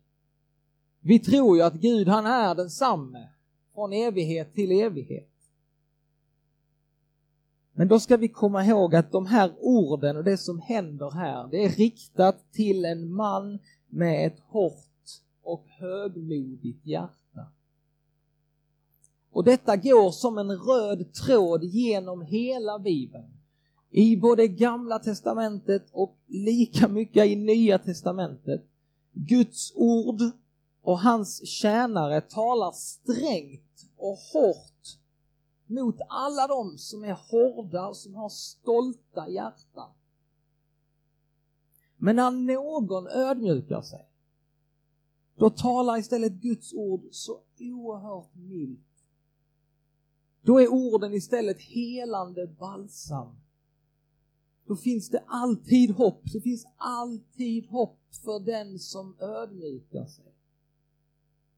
Vi 1.00 1.18
tror 1.18 1.56
ju 1.56 1.62
att 1.62 1.74
Gud 1.74 2.08
han 2.08 2.26
är 2.26 2.54
densamme 2.54 3.28
från 3.74 3.92
evighet 3.92 4.54
till 4.54 4.72
evighet. 4.72 5.30
Men 7.72 7.88
då 7.88 8.00
ska 8.00 8.16
vi 8.16 8.28
komma 8.28 8.64
ihåg 8.64 8.94
att 8.94 9.12
de 9.12 9.26
här 9.26 9.52
orden 9.60 10.16
och 10.16 10.24
det 10.24 10.38
som 10.38 10.60
händer 10.60 11.10
här, 11.10 11.48
det 11.50 11.64
är 11.64 11.68
riktat 11.68 12.52
till 12.52 12.84
en 12.84 13.12
man 13.12 13.58
med 13.88 14.26
ett 14.26 14.40
hårt 14.40 14.74
och 15.42 15.66
högmodigt 15.68 16.86
hjärta. 16.86 17.46
Och 19.30 19.44
detta 19.44 19.76
går 19.76 20.10
som 20.10 20.38
en 20.38 20.50
röd 20.50 21.12
tråd 21.12 21.64
genom 21.64 22.22
hela 22.22 22.78
Bibeln. 22.78 23.26
I 23.90 24.16
både 24.16 24.48
gamla 24.48 24.98
testamentet 24.98 25.90
och 25.92 26.16
lika 26.26 26.88
mycket 26.88 27.26
i 27.26 27.36
nya 27.36 27.78
testamentet. 27.78 28.66
Guds 29.12 29.72
ord 29.74 30.20
och 30.82 30.98
hans 30.98 31.48
tjänare 31.48 32.20
talar 32.20 32.72
strängt 32.72 33.90
och 33.96 34.16
hårt 34.32 34.98
mot 35.66 35.96
alla 36.08 36.46
de 36.46 36.78
som 36.78 37.04
är 37.04 37.18
hårda 37.30 37.88
och 37.88 37.96
som 37.96 38.14
har 38.14 38.28
stolta 38.28 39.28
hjärtan. 39.28 39.90
Men 41.96 42.16
när 42.16 42.30
någon 42.30 43.08
ödmjukar 43.08 43.82
sig, 43.82 44.06
då 45.36 45.50
talar 45.50 45.98
istället 45.98 46.32
Guds 46.32 46.74
ord 46.74 47.00
så 47.10 47.40
oerhört 47.58 48.34
milt. 48.34 48.89
Då 50.42 50.60
är 50.60 50.68
orden 50.68 51.14
istället 51.14 51.60
helande 51.60 52.46
balsam. 52.46 53.36
Då 54.66 54.76
finns 54.76 55.08
det 55.08 55.24
alltid 55.26 55.90
hopp, 55.90 56.22
det 56.32 56.40
finns 56.40 56.66
alltid 56.76 57.66
hopp 57.66 57.98
för 58.24 58.40
den 58.40 58.78
som 58.78 59.16
ödmjukar 59.20 60.06
sig. 60.06 60.34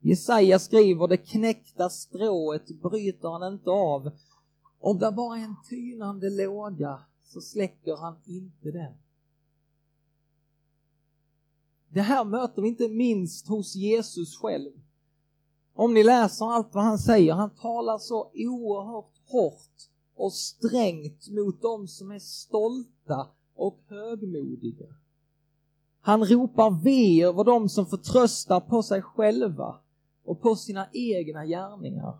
Jesaja 0.00 0.58
skriver 0.58 1.08
det 1.08 1.16
knäckta 1.16 1.90
strået 1.90 2.82
bryter 2.82 3.28
han 3.28 3.54
inte 3.54 3.70
av. 3.70 4.10
Om 4.78 4.98
det 4.98 5.12
bara 5.12 5.38
är 5.38 5.44
en 5.44 5.56
tynande 5.68 6.30
låga 6.30 6.98
så 7.24 7.40
släcker 7.40 7.96
han 7.96 8.16
inte 8.26 8.70
den. 8.70 8.94
Det 11.88 12.00
här 12.00 12.24
möter 12.24 12.62
vi 12.62 12.68
inte 12.68 12.88
minst 12.88 13.48
hos 13.48 13.74
Jesus 13.74 14.36
själv. 14.36 14.72
Om 15.82 15.94
ni 15.94 16.02
läser 16.04 16.46
allt 16.46 16.74
vad 16.74 16.84
han 16.84 16.98
säger, 16.98 17.34
han 17.34 17.50
talar 17.50 17.98
så 17.98 18.30
oerhört 18.34 19.18
hårt 19.26 19.90
och 20.14 20.32
strängt 20.32 21.28
mot 21.30 21.62
dem 21.62 21.88
som 21.88 22.10
är 22.10 22.18
stolta 22.18 23.28
och 23.54 23.80
högmodiga. 23.86 24.86
Han 26.00 26.24
ropar 26.24 26.82
ve 26.84 27.24
över 27.24 27.44
dem 27.44 27.68
som 27.68 27.86
förtröstar 27.86 28.60
på 28.60 28.82
sig 28.82 29.02
själva 29.02 29.80
och 30.24 30.40
på 30.40 30.56
sina 30.56 30.88
egna 30.92 31.46
gärningar. 31.46 32.18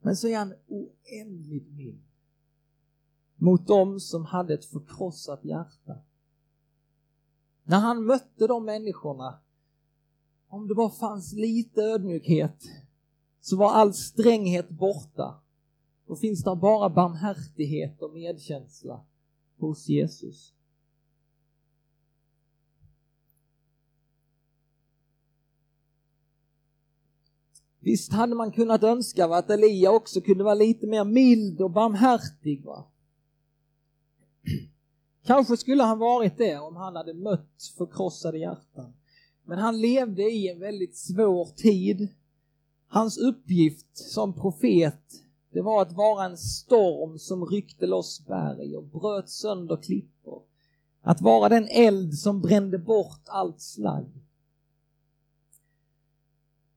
Men 0.00 0.16
så 0.16 0.28
är 0.28 0.38
han 0.38 0.54
oändligt 0.68 1.72
mild 1.72 2.04
mot 3.36 3.66
dem 3.66 4.00
som 4.00 4.24
hade 4.24 4.54
ett 4.54 4.64
förkrossat 4.64 5.44
hjärta. 5.44 5.98
När 7.64 7.78
han 7.78 8.04
mötte 8.04 8.46
de 8.46 8.64
människorna, 8.64 9.38
om 10.50 10.68
det 10.68 10.74
bara 10.74 10.90
fanns 10.90 11.32
lite 11.32 11.82
ödmjukhet, 11.82 12.64
så 13.40 13.56
var 13.56 13.70
all 13.70 13.94
stränghet 13.94 14.68
borta. 14.68 15.40
Då 16.06 16.16
finns 16.16 16.44
det 16.44 16.56
bara 16.56 16.90
barmhärtighet 16.90 18.02
och 18.02 18.12
medkänsla 18.12 19.04
hos 19.58 19.88
Jesus. 19.88 20.54
Visst 27.80 28.12
hade 28.12 28.34
man 28.34 28.52
kunnat 28.52 28.82
önska 28.82 29.24
att 29.24 29.50
Elia 29.50 29.90
också 29.90 30.20
kunde 30.20 30.44
vara 30.44 30.54
lite 30.54 30.86
mer 30.86 31.04
mild 31.04 31.60
och 31.60 31.70
barmhärtig. 31.70 32.64
Va? 32.64 32.84
Kanske 35.24 35.56
skulle 35.56 35.82
han 35.82 35.98
varit 35.98 36.38
det 36.38 36.58
om 36.58 36.76
han 36.76 36.96
hade 36.96 37.14
mött 37.14 37.72
förkrossade 37.78 38.38
hjärtan. 38.38 38.92
Men 39.50 39.58
han 39.58 39.80
levde 39.80 40.22
i 40.22 40.48
en 40.48 40.60
väldigt 40.60 40.96
svår 40.96 41.44
tid. 41.44 42.08
Hans 42.88 43.18
uppgift 43.18 43.96
som 43.96 44.32
profet, 44.34 45.02
det 45.52 45.62
var 45.62 45.82
att 45.82 45.92
vara 45.92 46.24
en 46.24 46.36
storm 46.36 47.18
som 47.18 47.46
ryckte 47.46 47.86
loss 47.86 48.26
berg 48.26 48.76
och 48.76 48.84
bröt 48.84 49.28
sönder 49.28 49.76
klippor. 49.76 50.42
Att 51.02 51.20
vara 51.20 51.48
den 51.48 51.68
eld 51.70 52.18
som 52.18 52.40
brände 52.40 52.78
bort 52.78 53.22
allt 53.26 53.60
slagg. 53.60 54.24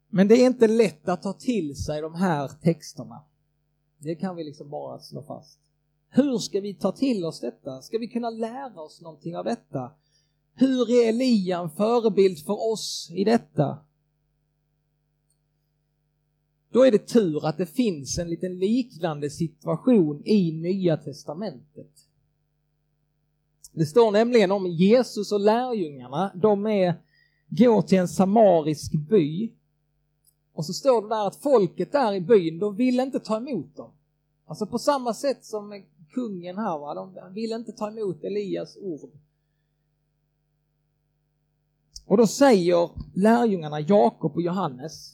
Men 0.09 0.27
det 0.27 0.35
är 0.35 0.45
inte 0.45 0.67
lätt 0.67 1.09
att 1.09 1.21
ta 1.21 1.33
till 1.33 1.75
sig 1.75 2.01
de 2.01 2.15
här 2.15 2.47
texterna. 2.47 3.23
Det 3.97 4.15
kan 4.15 4.35
vi 4.35 4.43
liksom 4.43 4.69
bara 4.69 4.99
slå 4.99 5.23
fast. 5.23 5.59
Hur 6.09 6.37
ska 6.37 6.61
vi 6.61 6.73
ta 6.73 6.91
till 6.91 7.25
oss 7.25 7.39
detta? 7.39 7.81
Ska 7.81 7.97
vi 7.97 8.07
kunna 8.07 8.29
lära 8.29 8.81
oss 8.81 9.01
någonting 9.01 9.37
av 9.37 9.45
detta? 9.45 9.91
Hur 10.55 10.91
är 10.91 11.09
Elia 11.09 11.59
en 11.59 11.69
förebild 11.69 12.39
för 12.45 12.71
oss 12.71 13.11
i 13.13 13.23
detta? 13.23 13.77
Då 16.71 16.85
är 16.85 16.91
det 16.91 17.07
tur 17.07 17.45
att 17.45 17.57
det 17.57 17.65
finns 17.65 18.17
en 18.17 18.29
liten 18.29 18.59
liknande 18.59 19.29
situation 19.29 20.21
i 20.25 20.51
Nya 20.51 20.97
Testamentet. 20.97 21.91
Det 23.71 23.85
står 23.85 24.11
nämligen 24.11 24.51
om 24.51 24.67
Jesus 24.67 25.31
och 25.31 25.39
lärjungarna, 25.39 26.31
de 26.35 26.67
är, 26.67 26.95
går 27.47 27.81
till 27.81 27.97
en 27.97 28.07
samarisk 28.07 28.91
by 29.09 29.51
och 30.53 30.65
så 30.65 30.73
står 30.73 31.01
det 31.01 31.09
där 31.09 31.27
att 31.27 31.35
folket 31.35 31.91
där 31.91 32.13
i 32.13 32.21
byn, 32.21 32.59
de 32.59 32.75
vill 32.75 32.99
inte 32.99 33.19
ta 33.19 33.37
emot 33.37 33.75
dem. 33.75 33.91
Alltså 34.45 34.65
på 34.65 34.79
samma 34.79 35.13
sätt 35.13 35.45
som 35.45 35.83
kungen 36.09 36.57
här, 36.57 36.77
va? 36.79 36.93
de 36.93 37.33
vill 37.33 37.51
inte 37.51 37.71
ta 37.71 37.87
emot 37.87 38.23
Elias 38.23 38.77
ord. 38.77 39.09
Och 42.05 42.17
då 42.17 42.27
säger 42.27 42.89
lärjungarna 43.13 43.79
Jakob 43.79 44.35
och 44.35 44.41
Johannes, 44.41 45.13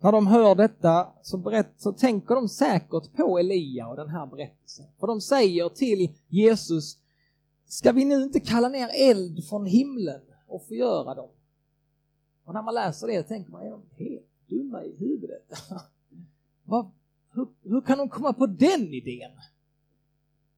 när 0.00 0.12
de 0.12 0.26
hör 0.26 0.54
detta 0.54 1.08
så, 1.22 1.38
berätt, 1.38 1.74
så 1.76 1.92
tänker 1.92 2.34
de 2.34 2.48
säkert 2.48 3.16
på 3.16 3.38
Elia 3.38 3.88
och 3.88 3.96
den 3.96 4.08
här 4.08 4.26
berättelsen. 4.26 4.86
För 5.00 5.06
de 5.06 5.20
säger 5.20 5.68
till 5.68 6.10
Jesus, 6.28 6.98
ska 7.66 7.92
vi 7.92 8.04
nu 8.04 8.22
inte 8.22 8.40
kalla 8.40 8.68
ner 8.68 8.90
eld 8.94 9.44
från 9.48 9.66
himlen 9.66 10.20
och 10.46 10.62
förgöra 10.62 11.14
dem? 11.14 11.28
Och 12.44 12.54
när 12.54 12.62
man 12.62 12.74
läser 12.74 13.06
det 13.06 13.22
tänker 13.22 13.50
man, 13.50 13.62
är 13.66 13.70
de 13.70 13.82
helt 13.96 14.26
dumma 14.46 14.84
i 14.84 14.96
huvudet? 14.98 15.52
Vad, 16.64 16.90
hur, 17.32 17.46
hur 17.62 17.80
kan 17.80 17.98
de 17.98 18.08
komma 18.08 18.32
på 18.32 18.46
den 18.46 18.94
idén? 18.94 19.30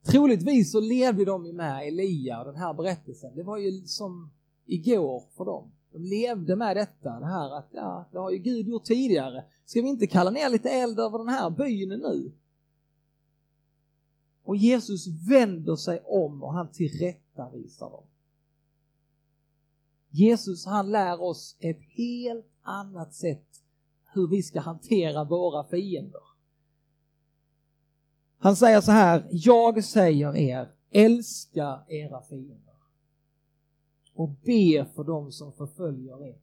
Troligtvis 0.06 0.72
så 0.72 0.80
levde 0.80 1.24
de 1.24 1.46
ju 1.46 1.52
med 1.52 1.88
Elia 1.88 2.40
och 2.40 2.46
den 2.46 2.56
här 2.56 2.74
berättelsen. 2.74 3.32
Det 3.34 3.42
var 3.42 3.58
ju 3.58 3.86
som 3.86 4.30
igår 4.66 5.24
för 5.36 5.44
dem. 5.44 5.70
De 5.92 6.02
levde 6.02 6.56
med 6.56 6.76
detta, 6.76 7.20
det 7.20 7.26
här 7.26 7.58
att 7.58 7.68
ja, 7.72 8.08
det 8.12 8.18
har 8.18 8.30
ju 8.30 8.38
Gud 8.38 8.68
gjort 8.68 8.84
tidigare. 8.84 9.44
Ska 9.64 9.82
vi 9.82 9.88
inte 9.88 10.06
kalla 10.06 10.30
ner 10.30 10.50
lite 10.50 10.70
eld 10.70 11.00
över 11.00 11.18
den 11.18 11.28
här 11.28 11.50
byn 11.50 11.88
nu? 11.88 12.32
Och 14.42 14.56
Jesus 14.56 15.06
vänder 15.28 15.76
sig 15.76 16.00
om 16.04 16.42
och 16.42 16.52
han 16.52 16.72
tillrättavisar 16.72 17.90
dem. 17.90 18.04
Jesus 20.10 20.66
han 20.66 20.90
lär 20.90 21.22
oss 21.22 21.56
ett 21.58 21.80
helt 21.96 22.52
annat 22.62 23.14
sätt 23.14 23.62
hur 24.12 24.28
vi 24.28 24.42
ska 24.42 24.60
hantera 24.60 25.24
våra 25.24 25.64
fiender. 25.64 26.22
Han 28.38 28.56
säger 28.56 28.80
så 28.80 28.90
här, 28.90 29.26
jag 29.30 29.84
säger 29.84 30.36
er, 30.36 30.72
älska 30.90 31.80
era 31.88 32.22
fiender 32.22 32.73
och 34.14 34.28
be 34.28 34.86
för 34.94 35.04
dem 35.04 35.32
som 35.32 35.52
förföljer 35.52 36.26
er. 36.26 36.38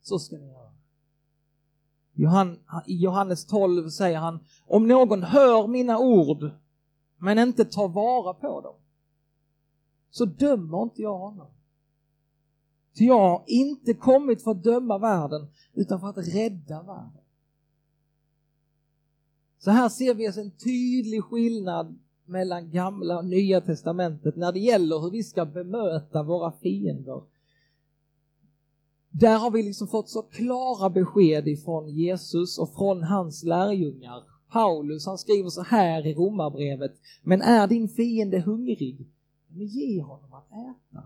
Så 0.00 0.18
ska 0.18 0.36
ni 0.36 0.46
göra. 0.46 0.68
I 2.86 2.96
Johannes 2.96 3.46
12 3.46 3.88
säger 3.88 4.18
han, 4.18 4.40
om 4.66 4.88
någon 4.88 5.22
hör 5.22 5.66
mina 5.66 5.98
ord 5.98 6.50
men 7.18 7.38
inte 7.38 7.64
tar 7.64 7.88
vara 7.88 8.34
på 8.34 8.60
dem, 8.60 8.74
så 10.10 10.24
dömer 10.24 10.82
inte 10.82 11.02
jag 11.02 11.18
honom. 11.18 11.50
Ty 12.94 13.04
jag 13.04 13.20
har 13.20 13.44
inte 13.46 13.94
kommit 13.94 14.42
för 14.42 14.50
att 14.50 14.62
döma 14.62 14.98
världen 14.98 15.46
utan 15.72 16.00
för 16.00 16.08
att 16.08 16.34
rädda 16.34 16.82
världen. 16.82 17.22
Så 19.58 19.70
här 19.70 19.88
ser 19.88 20.14
vi 20.14 20.26
alltså 20.26 20.40
en 20.40 20.50
tydlig 20.50 21.24
skillnad 21.24 21.98
mellan 22.28 22.70
gamla 22.70 23.18
och 23.18 23.24
nya 23.24 23.60
testamentet 23.60 24.36
när 24.36 24.52
det 24.52 24.60
gäller 24.60 24.98
hur 24.98 25.10
vi 25.10 25.22
ska 25.22 25.44
bemöta 25.44 26.22
våra 26.22 26.52
fiender. 26.52 27.22
Där 29.10 29.38
har 29.38 29.50
vi 29.50 29.62
liksom 29.62 29.88
fått 29.88 30.08
så 30.08 30.22
klara 30.22 30.90
besked 30.90 31.48
ifrån 31.48 31.88
Jesus 31.88 32.58
och 32.58 32.74
från 32.74 33.02
hans 33.02 33.44
lärjungar. 33.44 34.22
Paulus 34.52 35.06
han 35.06 35.18
skriver 35.18 35.48
så 35.48 35.62
här 35.62 36.06
i 36.06 36.14
romarbrevet, 36.14 36.92
men 37.22 37.42
är 37.42 37.66
din 37.66 37.88
fiende 37.88 38.40
hungrig, 38.40 39.06
men 39.48 39.66
ge 39.66 40.02
honom 40.02 40.32
att 40.32 40.46
äta. 40.50 41.02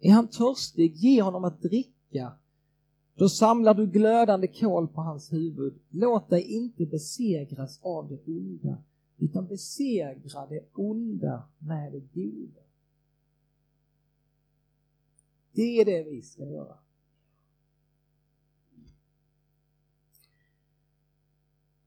Är 0.00 0.12
han 0.12 0.28
törstig, 0.28 0.94
ge 0.96 1.22
honom 1.22 1.44
att 1.44 1.62
dricka. 1.62 2.32
Då 3.14 3.28
samlar 3.28 3.74
du 3.74 3.86
glödande 3.86 4.46
kol 4.46 4.88
på 4.88 5.00
hans 5.00 5.32
huvud. 5.32 5.74
Låt 5.90 6.30
dig 6.30 6.42
inte 6.42 6.86
besegras 6.86 7.80
av 7.82 8.08
det 8.08 8.32
onda, 8.32 8.78
utan 9.20 9.46
besegra 9.46 10.46
det 10.46 10.68
onda 10.74 11.48
med 11.58 11.92
det 11.92 12.00
goda. 12.00 12.60
Det 15.52 15.80
är 15.80 15.84
det 15.84 16.02
vi 16.02 16.22
ska 16.22 16.44
göra. 16.44 16.78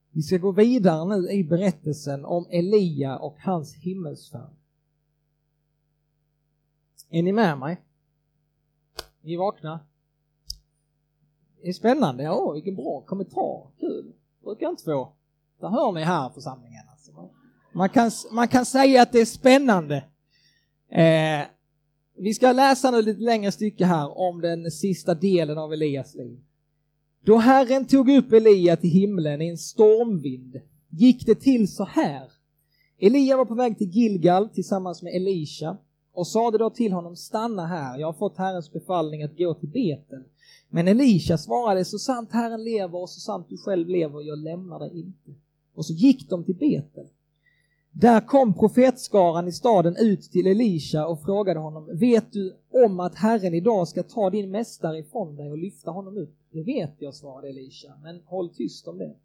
Vi 0.09 0.21
ska 0.21 0.37
gå 0.37 0.51
vidare 0.51 1.17
nu 1.17 1.29
i 1.29 1.43
berättelsen 1.43 2.25
om 2.25 2.45
Elia 2.49 3.17
och 3.17 3.39
hans 3.39 3.75
himmelsfärd. 3.75 4.55
Är 7.09 7.23
ni 7.23 7.31
med 7.31 7.57
mig? 7.57 7.81
Ni 9.21 9.33
är 9.33 9.37
vakna? 9.37 9.79
Det 11.61 11.69
är 11.69 11.73
spännande, 11.73 12.23
ja 12.23 12.51
vilken 12.51 12.75
bra 12.75 13.01
kommentar, 13.01 13.71
kul. 13.79 14.13
Brukar 14.41 14.69
inte 14.69 14.83
få. 14.83 15.13
Detta 15.63 15.75
hör 15.75 15.91
ni 15.91 16.03
här 16.03 16.29
församlingen. 16.29 16.83
Alltså. 16.91 17.11
Man, 17.73 17.89
kan, 17.89 18.11
man 18.31 18.47
kan 18.47 18.65
säga 18.65 19.01
att 19.01 19.11
det 19.11 19.21
är 19.21 19.25
spännande. 19.25 19.95
Eh, 20.91 21.47
vi 22.17 22.33
ska 22.33 22.51
läsa 22.51 22.91
nu 22.91 23.01
lite 23.01 23.21
längre 23.21 23.51
stycke 23.51 23.85
här 23.85 24.17
om 24.17 24.41
den 24.41 24.71
sista 24.71 25.15
delen 25.15 25.57
av 25.57 25.73
Elias 25.73 26.15
liv. 26.15 26.39
Då 27.25 27.37
Herren 27.37 27.85
tog 27.85 28.09
upp 28.09 28.33
Elia 28.33 28.75
till 28.75 28.89
himlen 28.89 29.41
i 29.41 29.49
en 29.49 29.57
stormvind 29.57 30.61
gick 30.89 31.25
det 31.25 31.35
till 31.35 31.67
så 31.67 31.85
här. 31.85 32.31
Elia 32.99 33.37
var 33.37 33.45
på 33.45 33.55
väg 33.55 33.77
till 33.77 33.89
Gilgal 33.89 34.49
tillsammans 34.49 35.03
med 35.03 35.15
Elisha 35.15 35.77
och 36.13 36.27
sade 36.27 36.57
då 36.57 36.69
till 36.69 36.93
honom 36.93 37.15
stanna 37.15 37.67
här, 37.67 37.99
jag 37.99 38.07
har 38.07 38.13
fått 38.13 38.37
Herrens 38.37 38.73
befallning 38.73 39.23
att 39.23 39.37
gå 39.37 39.53
till 39.53 39.69
Betel. 39.69 40.23
Men 40.69 40.87
Elisha 40.87 41.37
svarade, 41.37 41.85
så 41.85 41.97
sant 41.97 42.29
Herren 42.31 42.63
lever 42.63 43.01
och 43.01 43.09
så 43.09 43.19
sant 43.19 43.47
du 43.49 43.57
själv 43.57 43.89
lever, 43.89 44.21
jag 44.21 44.37
lämnar 44.37 44.79
dig 44.79 44.99
inte. 44.99 45.42
Och 45.75 45.85
så 45.85 45.93
gick 45.93 46.29
de 46.29 46.43
till 46.43 46.55
Betel. 46.55 47.07
Där 47.91 48.27
kom 48.27 48.53
profetskaran 48.53 49.47
i 49.47 49.51
staden 49.51 49.95
ut 49.99 50.21
till 50.21 50.47
Elisha 50.47 51.07
och 51.07 51.21
frågade 51.21 51.59
honom, 51.59 51.97
vet 51.99 52.31
du 52.31 52.55
om 52.85 52.99
att 52.99 53.15
Herren 53.15 53.53
idag 53.53 53.87
ska 53.87 54.03
ta 54.03 54.29
din 54.29 54.51
mästare 54.51 54.99
ifrån 54.99 55.35
dig 55.35 55.51
och 55.51 55.57
lyfta 55.57 55.91
honom 55.91 56.17
upp? 56.17 56.35
Det 56.51 56.63
vet 56.63 56.95
jag, 56.99 57.15
svarade 57.15 57.49
Elisha, 57.49 57.93
men 58.03 58.21
håll 58.25 58.49
tyst 58.49 58.87
om 58.87 58.97
det. 58.97 59.15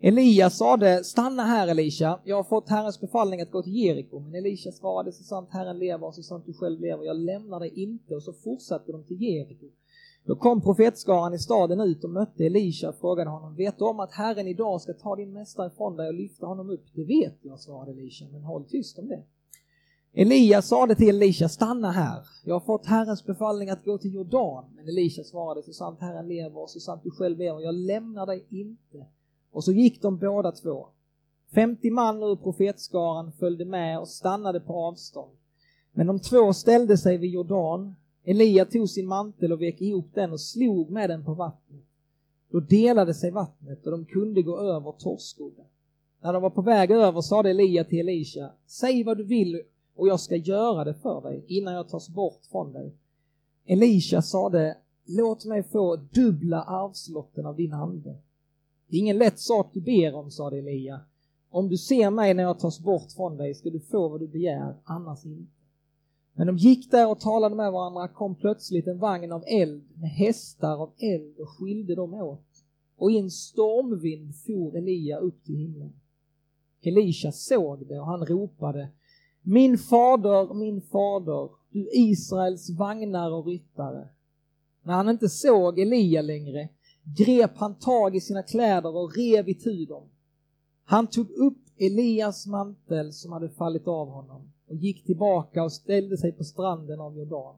Elias 0.00 0.58
sade, 0.58 1.04
stanna 1.04 1.42
här 1.42 1.68
Elisha, 1.68 2.20
jag 2.24 2.36
har 2.36 2.44
fått 2.44 2.68
Herrens 2.68 3.00
befallning 3.00 3.40
att 3.40 3.50
gå 3.50 3.62
till 3.62 3.76
Jeriko. 3.76 4.20
Men 4.20 4.34
Elisha 4.34 4.72
svarade, 4.72 5.12
så 5.12 5.22
sant 5.22 5.48
Herren 5.52 5.78
lever 5.78 6.06
och 6.06 6.14
så 6.14 6.22
sant 6.22 6.46
du 6.46 6.52
själv 6.52 6.80
lever, 6.80 7.04
jag 7.04 7.16
lämnar 7.16 7.60
dig 7.60 7.72
inte. 7.74 8.14
Och 8.14 8.22
så 8.22 8.32
fortsatte 8.32 8.92
de 8.92 9.04
till 9.04 9.22
Jeriko. 9.22 9.66
Då 10.26 10.36
kom 10.36 10.60
profetskaran 10.60 11.34
i 11.34 11.38
staden 11.38 11.80
ut 11.80 12.04
och 12.04 12.10
mötte 12.10 12.44
Elisha 12.44 12.88
och 12.88 12.98
frågade 12.98 13.30
honom, 13.30 13.56
vet 13.56 13.78
du 13.78 13.84
om 13.84 14.00
att 14.00 14.12
Herren 14.12 14.46
idag 14.46 14.80
ska 14.80 14.92
ta 14.92 15.16
din 15.16 15.32
mästare 15.32 15.66
ifrån 15.66 15.96
dig 15.96 16.08
och 16.08 16.14
lyfta 16.14 16.46
honom 16.46 16.70
upp? 16.70 16.84
Det 16.94 17.04
vet 17.04 17.38
jag, 17.42 17.60
svarade 17.60 17.90
Elisha, 17.90 18.26
men 18.32 18.42
håll 18.42 18.64
tyst 18.64 18.98
om 18.98 19.08
det. 19.08 19.22
Elias 20.16 20.68
sade 20.68 20.94
till 20.94 21.08
Elisha, 21.08 21.48
stanna 21.48 21.90
här. 21.90 22.26
Jag 22.44 22.54
har 22.54 22.60
fått 22.60 22.86
Herrens 22.86 23.26
befallning 23.26 23.70
att 23.70 23.84
gå 23.84 23.98
till 23.98 24.14
Jordan. 24.14 24.64
Men 24.76 24.88
Elisha 24.88 25.24
svarade, 25.24 25.62
så 25.62 25.72
sant 25.72 26.00
Herren 26.00 26.28
lever 26.28 26.58
och 26.58 26.70
så 26.70 26.80
sant 26.80 27.00
du 27.04 27.10
själv 27.10 27.38
lever, 27.38 27.60
jag 27.60 27.74
lämnar 27.74 28.26
dig 28.26 28.46
inte. 28.50 29.06
Och 29.52 29.64
så 29.64 29.72
gick 29.72 30.02
de 30.02 30.18
båda 30.18 30.52
två. 30.52 30.88
50 31.54 31.90
man 31.90 32.22
ur 32.22 32.36
profetskaran 32.36 33.32
följde 33.32 33.64
med 33.64 33.98
och 33.98 34.08
stannade 34.08 34.60
på 34.60 34.72
avstånd. 34.72 35.32
Men 35.92 36.06
de 36.06 36.20
två 36.20 36.52
ställde 36.52 36.98
sig 36.98 37.18
vid 37.18 37.30
Jordan. 37.30 37.96
Elia 38.24 38.64
tog 38.64 38.88
sin 38.88 39.06
mantel 39.06 39.52
och 39.52 39.62
vek 39.62 39.80
ihop 39.80 40.08
den 40.14 40.32
och 40.32 40.40
slog 40.40 40.90
med 40.90 41.10
den 41.10 41.24
på 41.24 41.34
vattnet. 41.34 41.84
Då 42.50 42.60
delade 42.60 43.14
sig 43.14 43.30
vattnet 43.30 43.86
och 43.86 43.90
de 43.90 44.04
kunde 44.04 44.42
gå 44.42 44.58
över 44.58 44.92
torrskodden. 44.92 45.64
När 46.20 46.32
de 46.32 46.42
var 46.42 46.50
på 46.50 46.62
väg 46.62 46.90
över 46.90 47.20
sade 47.20 47.50
Elia 47.50 47.84
till 47.84 47.98
Elisha, 47.98 48.50
säg 48.66 49.04
vad 49.04 49.16
du 49.16 49.24
vill 49.24 49.62
och 49.96 50.08
jag 50.08 50.20
ska 50.20 50.36
göra 50.36 50.84
det 50.84 50.94
för 50.94 51.20
dig 51.20 51.44
innan 51.48 51.74
jag 51.74 51.88
tas 51.88 52.08
bort 52.08 52.40
från 52.50 52.72
dig. 52.72 52.94
Elisha 53.66 54.22
sade, 54.22 54.76
låt 55.06 55.44
mig 55.44 55.62
få 55.62 55.96
dubbla 55.96 56.62
arvslotten 56.62 57.46
av 57.46 57.56
din 57.56 57.72
ande. 57.72 58.16
Det 58.88 58.96
är 58.96 59.00
ingen 59.00 59.18
lätt 59.18 59.38
sak 59.38 59.70
du 59.72 59.80
ber 59.80 60.14
om, 60.14 60.30
sade 60.30 60.58
Elia. 60.58 61.00
Om 61.50 61.68
du 61.68 61.78
ser 61.78 62.10
mig 62.10 62.34
när 62.34 62.42
jag 62.42 62.58
tas 62.58 62.80
bort 62.80 63.12
från 63.12 63.36
dig 63.36 63.54
ska 63.54 63.70
du 63.70 63.80
få 63.80 64.08
vad 64.08 64.20
du 64.20 64.26
begär, 64.26 64.74
annars 64.84 65.24
inte. 65.24 65.53
Men 66.36 66.46
de 66.46 66.56
gick 66.56 66.90
där 66.90 67.10
och 67.10 67.20
talade 67.20 67.54
med 67.54 67.72
varandra, 67.72 68.08
kom 68.08 68.34
plötsligt 68.34 68.86
en 68.86 68.98
vagn 68.98 69.32
av 69.32 69.44
eld 69.46 69.84
med 69.94 70.10
hästar 70.10 70.82
av 70.82 70.92
eld 70.98 71.38
och 71.38 71.48
skilde 71.48 71.94
dem 71.94 72.14
åt. 72.14 72.46
Och 72.96 73.10
i 73.10 73.18
en 73.18 73.30
stormvind 73.30 74.34
for 74.36 74.76
Elia 74.76 75.18
upp 75.18 75.44
till 75.44 75.56
himlen. 75.56 75.92
Elisha 76.82 77.32
såg 77.32 77.86
det 77.88 78.00
och 78.00 78.06
han 78.06 78.26
ropade 78.26 78.88
Min 79.42 79.78
fader, 79.78 80.54
min 80.54 80.80
fader, 80.80 81.48
du 81.70 81.88
Israels 81.92 82.70
vagnar 82.70 83.30
och 83.30 83.46
ryttare. 83.46 84.08
När 84.82 84.94
han 84.94 85.08
inte 85.08 85.28
såg 85.28 85.78
Elia 85.78 86.22
längre 86.22 86.68
grep 87.16 87.50
han 87.56 87.74
tag 87.74 88.16
i 88.16 88.20
sina 88.20 88.42
kläder 88.42 88.96
och 88.96 89.16
rev 89.16 89.48
itu 89.48 89.84
dem. 89.84 90.08
Han 90.84 91.06
tog 91.06 91.30
upp 91.30 91.58
Elias 91.78 92.46
mantel 92.46 93.12
som 93.12 93.32
hade 93.32 93.48
fallit 93.48 93.88
av 93.88 94.08
honom 94.08 94.53
och 94.68 94.76
gick 94.76 95.04
tillbaka 95.04 95.64
och 95.64 95.72
ställde 95.72 96.16
sig 96.16 96.32
på 96.32 96.44
stranden 96.44 97.00
av 97.00 97.16
Jordan. 97.18 97.54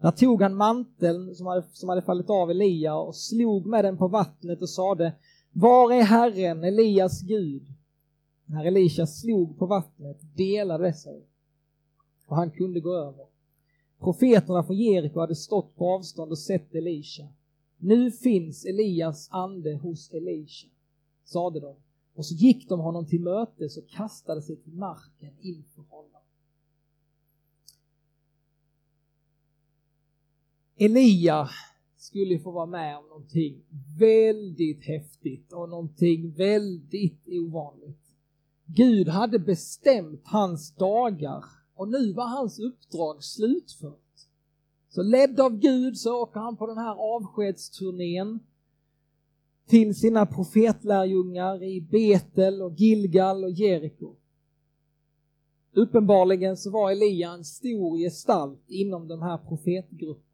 Där 0.00 0.10
tog 0.10 0.42
han 0.42 0.56
manteln 0.56 1.34
som 1.34 1.46
hade, 1.46 1.62
som 1.72 1.88
hade 1.88 2.02
fallit 2.02 2.30
av 2.30 2.50
Elia 2.50 2.96
och 2.96 3.16
slog 3.16 3.66
med 3.66 3.84
den 3.84 3.96
på 3.96 4.08
vattnet 4.08 4.62
och 4.62 4.70
sade 4.70 5.12
Var 5.52 5.92
är 5.92 6.02
Herren, 6.02 6.64
Elias 6.64 7.22
Gud? 7.22 7.66
När 8.44 8.64
Elisha 8.64 9.06
slog 9.06 9.58
på 9.58 9.66
vattnet 9.66 10.36
delade 10.36 10.84
det 10.84 10.92
sig 10.92 11.26
och 12.30 12.36
han 12.36 12.50
kunde 12.50 12.80
gå 12.80 12.94
över. 12.94 13.26
Profeterna 13.98 14.62
från 14.62 14.76
Jeriko 14.76 15.20
hade 15.20 15.34
stått 15.34 15.76
på 15.76 15.94
avstånd 15.94 16.30
och 16.30 16.38
sett 16.38 16.74
Elisha. 16.74 17.28
Nu 17.78 18.10
finns 18.10 18.64
Elias 18.64 19.28
ande 19.30 19.74
hos 19.74 20.10
Elisha, 20.10 20.68
sade 21.24 21.60
de. 21.60 21.74
Och 22.14 22.26
så 22.26 22.34
gick 22.34 22.68
de 22.68 22.80
honom 22.80 23.06
till 23.06 23.20
mötes 23.20 23.76
och 23.76 23.88
kastade 23.88 24.42
sig 24.42 24.56
till 24.56 24.72
marken 24.72 25.32
inför 25.40 25.82
honom. 25.82 26.19
Elia 30.82 31.48
skulle 31.96 32.38
få 32.38 32.50
vara 32.50 32.66
med 32.66 32.98
om 32.98 33.04
någonting 33.08 33.62
väldigt 33.98 34.84
häftigt 34.84 35.52
och 35.52 35.68
någonting 35.68 36.30
väldigt 36.32 37.28
ovanligt. 37.28 38.14
Gud 38.66 39.08
hade 39.08 39.38
bestämt 39.38 40.22
hans 40.24 40.74
dagar 40.74 41.44
och 41.74 41.88
nu 41.88 42.12
var 42.12 42.28
hans 42.28 42.58
uppdrag 42.58 43.24
slutfört. 43.24 44.28
Så 44.88 45.02
ledd 45.02 45.40
av 45.40 45.58
Gud 45.58 45.96
så 45.96 46.22
åker 46.22 46.40
han 46.40 46.56
på 46.56 46.66
den 46.66 46.78
här 46.78 46.94
avskedsturnén 46.94 48.40
till 49.66 49.94
sina 49.94 50.26
profetlärjungar 50.26 51.62
i 51.62 51.80
Betel 51.80 52.62
och 52.62 52.72
Gilgal 52.72 53.44
och 53.44 53.50
Jeriko. 53.50 54.14
Uppenbarligen 55.72 56.56
så 56.56 56.70
var 56.70 56.90
Elia 56.90 57.30
en 57.30 57.44
stor 57.44 57.98
gestalt 57.98 58.64
inom 58.66 59.08
den 59.08 59.22
här 59.22 59.38
profetgruppen. 59.38 60.29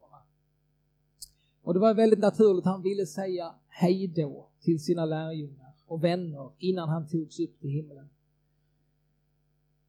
Och 1.67 1.73
det 1.73 1.79
var 1.79 1.93
väldigt 1.93 2.19
naturligt, 2.19 2.65
han 2.65 2.81
ville 2.81 3.05
säga 3.05 3.55
hej 3.67 4.07
då 4.07 4.47
till 4.61 4.83
sina 4.83 5.05
lärjungar 5.05 5.73
och 5.87 6.03
vänner 6.03 6.51
innan 6.57 6.89
han 6.89 7.07
togs 7.07 7.39
upp 7.39 7.59
till 7.59 7.69
himlen. 7.69 8.09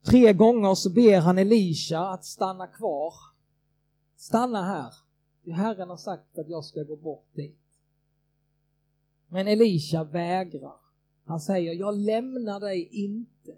Tre 0.05 0.33
gånger 0.33 0.75
så 0.75 0.91
ber 0.91 1.21
han 1.21 1.38
Elisha 1.38 2.09
att 2.09 2.25
stanna 2.25 2.67
kvar 2.67 3.14
Stanna 4.17 4.62
här. 4.62 4.95
Herren 5.53 5.88
har 5.88 5.97
sagt 5.97 6.38
att 6.38 6.49
jag 6.49 6.64
ska 6.64 6.83
gå 6.83 6.97
bort 6.97 7.27
dit. 7.35 7.61
Men 9.29 9.49
Elisha 9.49 10.05
vägrar. 10.05 10.81
Han 11.25 11.41
säger, 11.41 11.73
jag 11.73 11.97
lämnar 11.97 12.61
dig 12.61 12.88
inte. 12.93 13.57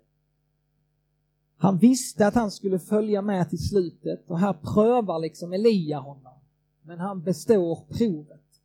Han 1.56 1.78
visste 1.78 2.26
att 2.26 2.34
han 2.34 2.50
skulle 2.50 2.78
följa 2.78 3.22
med 3.22 3.50
till 3.50 3.68
slutet 3.68 4.30
och 4.30 4.38
här 4.38 4.52
prövar 4.52 5.18
liksom 5.18 5.52
Elia 5.52 5.98
honom. 5.98 6.39
Men 6.82 6.98
han 6.98 7.22
består 7.22 7.84
provet. 7.98 8.60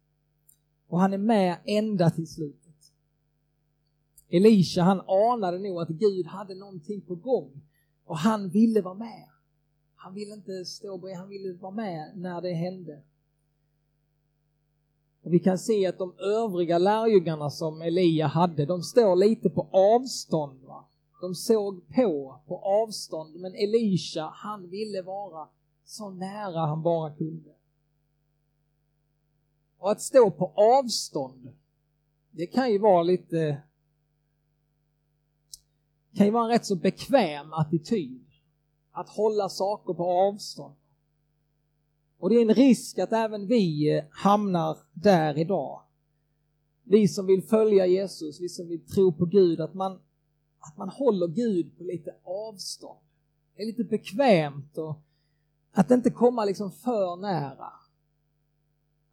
Och 0.87 0.99
han 0.99 1.13
är 1.13 1.17
med 1.17 1.57
ända 1.65 2.09
till 2.09 2.27
slutet. 2.27 2.65
Elisha 4.29 4.81
han 4.81 5.01
anade 5.01 5.59
nog 5.59 5.81
att 5.81 5.89
Gud 5.89 6.25
hade 6.25 6.55
någonting 6.55 7.01
på 7.01 7.15
gång 7.15 7.61
och 8.05 8.17
han 8.17 8.49
ville 8.49 8.81
vara 8.81 8.93
med. 8.93 9.29
Han 9.95 10.13
ville 10.13 10.33
inte 10.33 10.65
stå 10.65 10.97
bredvid, 10.97 11.17
han 11.17 11.29
ville 11.29 11.53
vara 11.53 11.71
med 11.71 12.11
när 12.15 12.41
det 12.41 12.53
hände. 12.53 13.01
Och 15.23 15.33
vi 15.33 15.39
kan 15.39 15.57
se 15.57 15.87
att 15.87 15.97
de 15.97 16.13
övriga 16.19 16.77
lärjungarna 16.77 17.49
som 17.49 17.81
Elia 17.81 18.27
hade, 18.27 18.65
de 18.65 18.81
står 18.81 19.15
lite 19.15 19.49
på 19.49 19.67
avstånd. 19.71 20.63
Va? 20.63 20.85
De 21.21 21.35
såg 21.35 21.87
på, 21.87 22.39
på 22.47 22.57
avstånd, 22.57 23.35
men 23.35 23.55
Elisha, 23.55 24.29
han 24.33 24.69
ville 24.69 25.01
vara 25.01 25.47
så 25.85 26.09
nära 26.09 26.59
han 26.59 26.83
bara 26.83 27.15
kunde. 27.15 27.49
Och 29.85 29.91
att 29.91 30.01
stå 30.01 30.31
på 30.31 30.53
avstånd, 30.55 31.53
det 32.31 32.47
kan 32.47 32.71
ju 32.71 32.79
vara 32.79 33.03
lite 33.03 33.61
kan 36.15 36.25
ju 36.25 36.31
vara 36.31 36.43
en 36.43 36.49
rätt 36.49 36.65
så 36.65 36.75
bekväm 36.75 37.53
attityd. 37.53 38.25
Att 38.91 39.09
hålla 39.09 39.49
saker 39.49 39.93
på 39.93 40.03
avstånd. 40.05 40.75
Och 42.19 42.29
det 42.29 42.35
är 42.35 42.41
en 42.41 42.53
risk 42.53 42.99
att 42.99 43.11
även 43.11 43.47
vi 43.47 43.97
eh, 43.97 44.03
hamnar 44.09 44.77
där 44.93 45.37
idag. 45.37 45.81
Vi 46.83 47.07
som 47.07 47.25
vill 47.25 47.43
följa 47.43 47.85
Jesus, 47.85 48.41
vi 48.41 48.49
som 48.49 48.67
vill 48.67 48.85
tro 48.85 49.13
på 49.13 49.25
Gud, 49.25 49.61
att 49.61 49.73
man, 49.73 49.91
att 50.59 50.77
man 50.77 50.89
håller 50.89 51.27
Gud 51.27 51.77
på 51.77 51.83
lite 51.83 52.15
avstånd. 52.23 52.99
Det 53.55 53.61
är 53.61 53.67
lite 53.67 53.83
bekvämt 53.83 54.77
och 54.77 55.01
att 55.71 55.91
inte 55.91 56.09
komma 56.09 56.45
liksom 56.45 56.71
för 56.71 57.15
nära. 57.15 57.84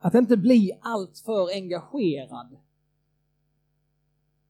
Att 0.04 0.14
inte 0.14 0.36
bli 0.36 0.78
alltför 0.80 1.52
engagerad. 1.52 2.56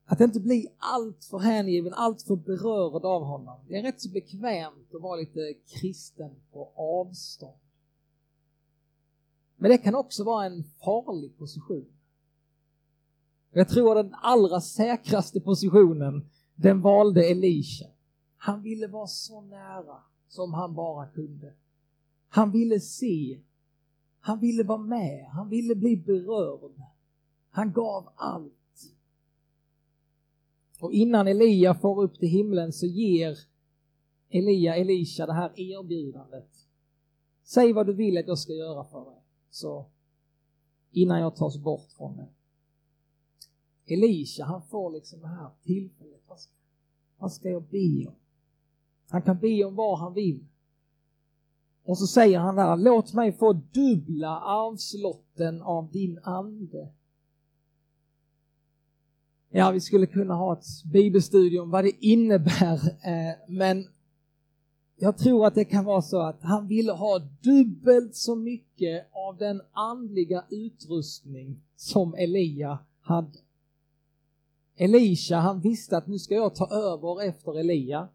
Att 0.04 0.20
inte 0.20 0.40
bli 0.40 0.68
alltför 0.78 1.38
hängiven, 1.38 1.94
alltför 1.94 2.36
berörd 2.36 3.04
av 3.04 3.24
honom. 3.24 3.60
Det 3.68 3.78
är 3.78 3.82
rätt 3.82 4.00
så 4.00 4.08
bekvämt 4.08 4.94
att 4.94 5.02
vara 5.02 5.16
lite 5.16 5.54
kristen 5.66 6.30
på 6.52 6.72
avstånd. 6.74 7.58
Men 9.56 9.70
det 9.70 9.78
kan 9.78 9.94
också 9.94 10.24
vara 10.24 10.46
en 10.46 10.64
farlig 10.84 11.38
position. 11.38 11.86
Jag 13.50 13.68
tror 13.68 13.98
att 13.98 14.06
den 14.06 14.14
allra 14.22 14.60
säkraste 14.60 15.40
positionen, 15.40 16.28
den 16.54 16.80
valde 16.80 17.30
Elisha. 17.30 17.86
Han 18.36 18.62
ville 18.62 18.86
vara 18.86 19.06
så 19.06 19.40
nära 19.40 19.96
som 20.28 20.54
han 20.54 20.74
bara 20.74 21.06
kunde. 21.06 21.54
Han 22.28 22.50
ville 22.50 22.80
se, 22.80 23.40
han 24.24 24.40
ville 24.40 24.62
vara 24.62 24.78
med, 24.78 25.24
han 25.24 25.48
ville 25.48 25.74
bli 25.74 25.96
berörd. 25.96 26.82
Han 27.50 27.72
gav 27.72 28.08
allt. 28.16 28.52
Och 30.80 30.92
innan 30.92 31.28
Elia 31.28 31.74
får 31.74 32.02
upp 32.02 32.18
till 32.18 32.28
himlen 32.28 32.72
så 32.72 32.86
ger 32.86 33.38
Elia 34.28 34.76
Elisha 34.76 35.26
det 35.26 35.32
här 35.32 35.60
erbjudandet. 35.60 36.48
Säg 37.42 37.72
vad 37.72 37.86
du 37.86 37.92
vill 37.92 38.18
att 38.18 38.26
jag 38.26 38.38
ska 38.38 38.52
göra 38.52 38.84
för 38.84 39.04
dig. 39.04 39.20
Så 39.50 39.86
innan 40.90 41.20
jag 41.20 41.36
tas 41.36 41.58
bort 41.58 41.92
från 41.96 42.16
dig. 42.16 42.32
Elisha 43.86 44.44
han 44.44 44.62
får 44.62 44.90
liksom 44.90 45.20
det 45.20 45.28
här 45.28 45.50
tillfället. 45.62 46.22
Vad 46.26 46.40
ska, 46.40 46.52
vad 47.18 47.32
ska 47.32 47.50
jag 47.50 47.62
be 47.62 48.06
om? 48.06 48.14
Han 49.08 49.22
kan 49.22 49.38
be 49.38 49.64
om 49.64 49.74
vad 49.74 49.98
han 49.98 50.14
vill. 50.14 50.46
Och 51.84 51.98
så 51.98 52.06
säger 52.06 52.38
han 52.38 52.56
där, 52.56 52.76
låt 52.76 53.14
mig 53.14 53.32
få 53.32 53.52
dubbla 53.52 54.40
arvslotten 54.40 55.62
av 55.62 55.90
din 55.90 56.18
ande. 56.22 56.88
Ja, 59.50 59.70
vi 59.70 59.80
skulle 59.80 60.06
kunna 60.06 60.34
ha 60.34 60.52
ett 60.52 60.84
bibelstudium 60.92 61.70
vad 61.70 61.84
det 61.84 62.04
innebär, 62.04 62.74
eh, 63.04 63.34
men 63.48 63.86
jag 64.96 65.18
tror 65.18 65.46
att 65.46 65.54
det 65.54 65.64
kan 65.64 65.84
vara 65.84 66.02
så 66.02 66.20
att 66.20 66.42
han 66.42 66.66
vill 66.66 66.90
ha 66.90 67.18
dubbelt 67.40 68.16
så 68.16 68.34
mycket 68.34 69.06
av 69.12 69.36
den 69.36 69.62
andliga 69.72 70.44
utrustning 70.50 71.62
som 71.76 72.14
Elia 72.14 72.78
hade. 73.00 73.38
Elisha, 74.76 75.36
han 75.36 75.60
visste 75.60 75.96
att 75.96 76.06
nu 76.06 76.18
ska 76.18 76.34
jag 76.34 76.54
ta 76.54 76.66
över 76.70 77.28
efter 77.28 77.58
Elia. 77.58 78.08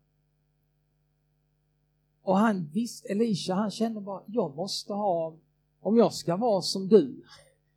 Och 2.28 2.38
han 2.38 2.70
visste, 2.74 3.08
Elisha, 3.08 3.54
han 3.54 3.72
kände 3.72 4.02
bara, 4.02 4.24
jag 4.28 4.56
måste 4.56 4.94
ha, 4.94 5.38
om 5.80 5.98
jag 5.98 6.14
ska 6.14 6.38
vara 6.38 6.62
som 6.62 6.88
du, 6.88 7.24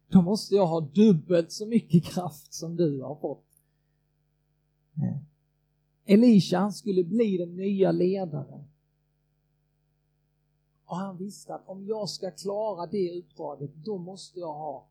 då 0.09 0.23
måste 0.23 0.55
jag 0.55 0.67
ha 0.67 0.81
dubbelt 0.81 1.53
så 1.53 1.67
mycket 1.67 2.05
kraft 2.05 2.55
som 2.55 2.77
du 2.77 3.03
har 3.03 3.15
fått. 3.15 3.47
Elisha, 6.05 6.59
han 6.59 6.73
skulle 6.73 7.05
bli 7.05 7.37
den 7.37 7.57
nya 7.57 7.93
ledaren. 7.93 8.65
Och 10.85 10.97
han 10.97 11.17
visste 11.17 11.55
att 11.55 11.69
om 11.69 11.87
jag 11.87 12.09
ska 12.09 12.31
klara 12.31 12.87
det 12.87 13.19
uppdraget, 13.19 13.75
då 13.75 13.99
måste 13.99 14.41
jag 14.41 14.55
ha, 14.55 14.89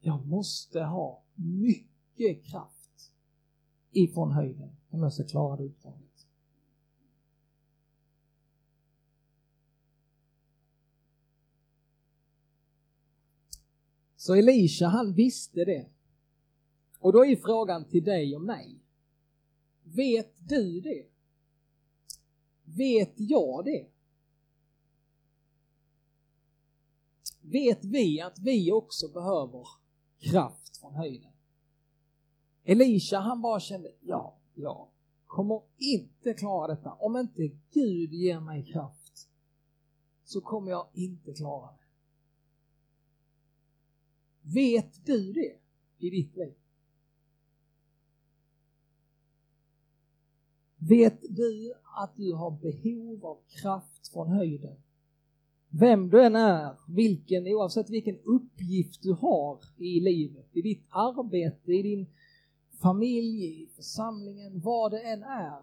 jag 0.00 0.26
måste 0.26 0.80
ha 0.80 1.22
mycket 1.34 2.44
kraft 2.44 3.12
ifrån 3.90 4.32
höjden 4.32 4.76
om 4.90 5.02
jag 5.02 5.12
ska 5.12 5.24
klara 5.24 5.56
det 5.56 5.64
uppdraget. 5.64 6.05
Så 14.26 14.34
Elisha 14.34 14.86
han 14.86 15.12
visste 15.12 15.64
det. 15.64 15.86
Och 16.98 17.12
då 17.12 17.26
är 17.26 17.36
frågan 17.36 17.84
till 17.84 18.04
dig 18.04 18.36
och 18.36 18.42
mig. 18.42 18.78
Vet 19.82 20.48
du 20.48 20.80
det? 20.80 21.06
Vet 22.64 23.12
jag 23.16 23.64
det? 23.64 23.86
Vet 27.40 27.84
vi 27.84 28.20
att 28.20 28.38
vi 28.38 28.72
också 28.72 29.08
behöver 29.08 29.66
kraft 30.18 30.76
från 30.76 30.94
höjden? 30.94 31.32
Elisha 32.64 33.18
han 33.18 33.42
bara 33.42 33.60
kände, 33.60 33.92
ja, 34.00 34.38
jag 34.54 34.88
kommer 35.26 35.62
inte 35.78 36.34
klara 36.34 36.74
detta. 36.74 36.92
Om 36.92 37.16
inte 37.16 37.50
Gud 37.70 38.12
ger 38.12 38.40
mig 38.40 38.64
kraft 38.64 39.28
så 40.24 40.40
kommer 40.40 40.70
jag 40.70 40.86
inte 40.92 41.32
klara 41.32 41.72
det. 41.72 41.85
Vet 44.54 45.06
du 45.06 45.32
det 45.32 45.58
i 45.98 46.10
ditt 46.10 46.36
liv? 46.36 46.54
Vet 50.76 51.22
du 51.36 51.74
att 51.96 52.16
du 52.16 52.32
har 52.32 52.50
behov 52.50 53.26
av 53.26 53.38
kraft 53.48 54.08
från 54.12 54.28
höjden? 54.28 54.76
Vem 55.68 56.10
du 56.10 56.22
än 56.22 56.36
är, 56.36 56.76
vilken, 56.88 57.46
oavsett 57.46 57.90
vilken 57.90 58.18
uppgift 58.18 59.02
du 59.02 59.12
har 59.12 59.60
i 59.76 60.00
livet, 60.00 60.48
i 60.52 60.62
ditt 60.62 60.86
arbete, 60.88 61.72
i 61.72 61.82
din 61.82 62.06
familj, 62.82 63.62
i 63.62 63.66
församlingen, 63.66 64.60
vad 64.60 64.90
det 64.90 65.00
än 65.00 65.22
är. 65.22 65.62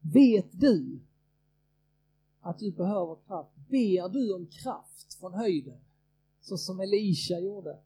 Vet 0.00 0.60
du 0.60 1.00
att 2.40 2.58
du 2.58 2.72
behöver 2.72 3.16
kraft? 3.26 3.56
Ber 3.68 4.08
du 4.08 4.34
om 4.34 4.46
kraft 4.46 5.14
från 5.20 5.34
höjden? 5.34 5.80
Så 6.46 6.56
som 6.56 6.80
Elisha 6.80 7.40
gjorde. 7.40 7.78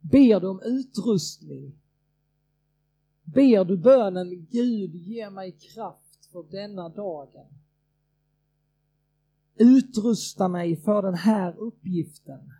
Ber 0.00 0.40
du 0.40 0.46
om 0.46 0.60
utrustning? 0.64 1.78
Ber 3.24 3.64
du 3.64 3.76
bönen 3.76 4.46
Gud 4.50 4.94
ge 4.94 5.30
mig 5.30 5.52
kraft 5.52 6.26
för 6.26 6.42
denna 6.50 6.88
dagen? 6.88 7.46
Utrusta 9.54 10.48
mig 10.48 10.76
för 10.76 11.02
den 11.02 11.14
här 11.14 11.56
uppgiften. 11.56 12.52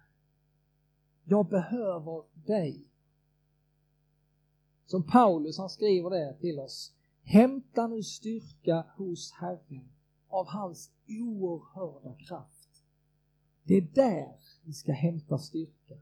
Jag 1.25 1.49
behöver 1.49 2.25
dig. 2.47 2.91
Som 4.87 5.07
Paulus 5.07 5.59
han 5.59 5.71
skriver 5.71 6.11
det 6.11 6.37
till 6.41 6.59
oss. 6.59 6.95
Hämta 7.23 7.87
nu 7.87 8.03
styrka 8.03 8.85
hos 8.97 9.33
Herren 9.33 9.89
av 10.29 10.47
hans 10.47 10.91
oerhörda 11.09 12.15
kraft. 12.15 12.52
Det 13.65 13.75
är 13.75 13.89
där 13.95 14.33
vi 14.65 14.73
ska 14.73 14.93
hämta 14.93 15.39
styrka. 15.39 15.95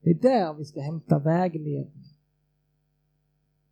Det 0.00 0.10
är 0.10 0.14
där 0.14 0.54
vi 0.54 0.64
ska 0.64 0.80
hämta 0.80 1.18
vägledning. 1.18 2.04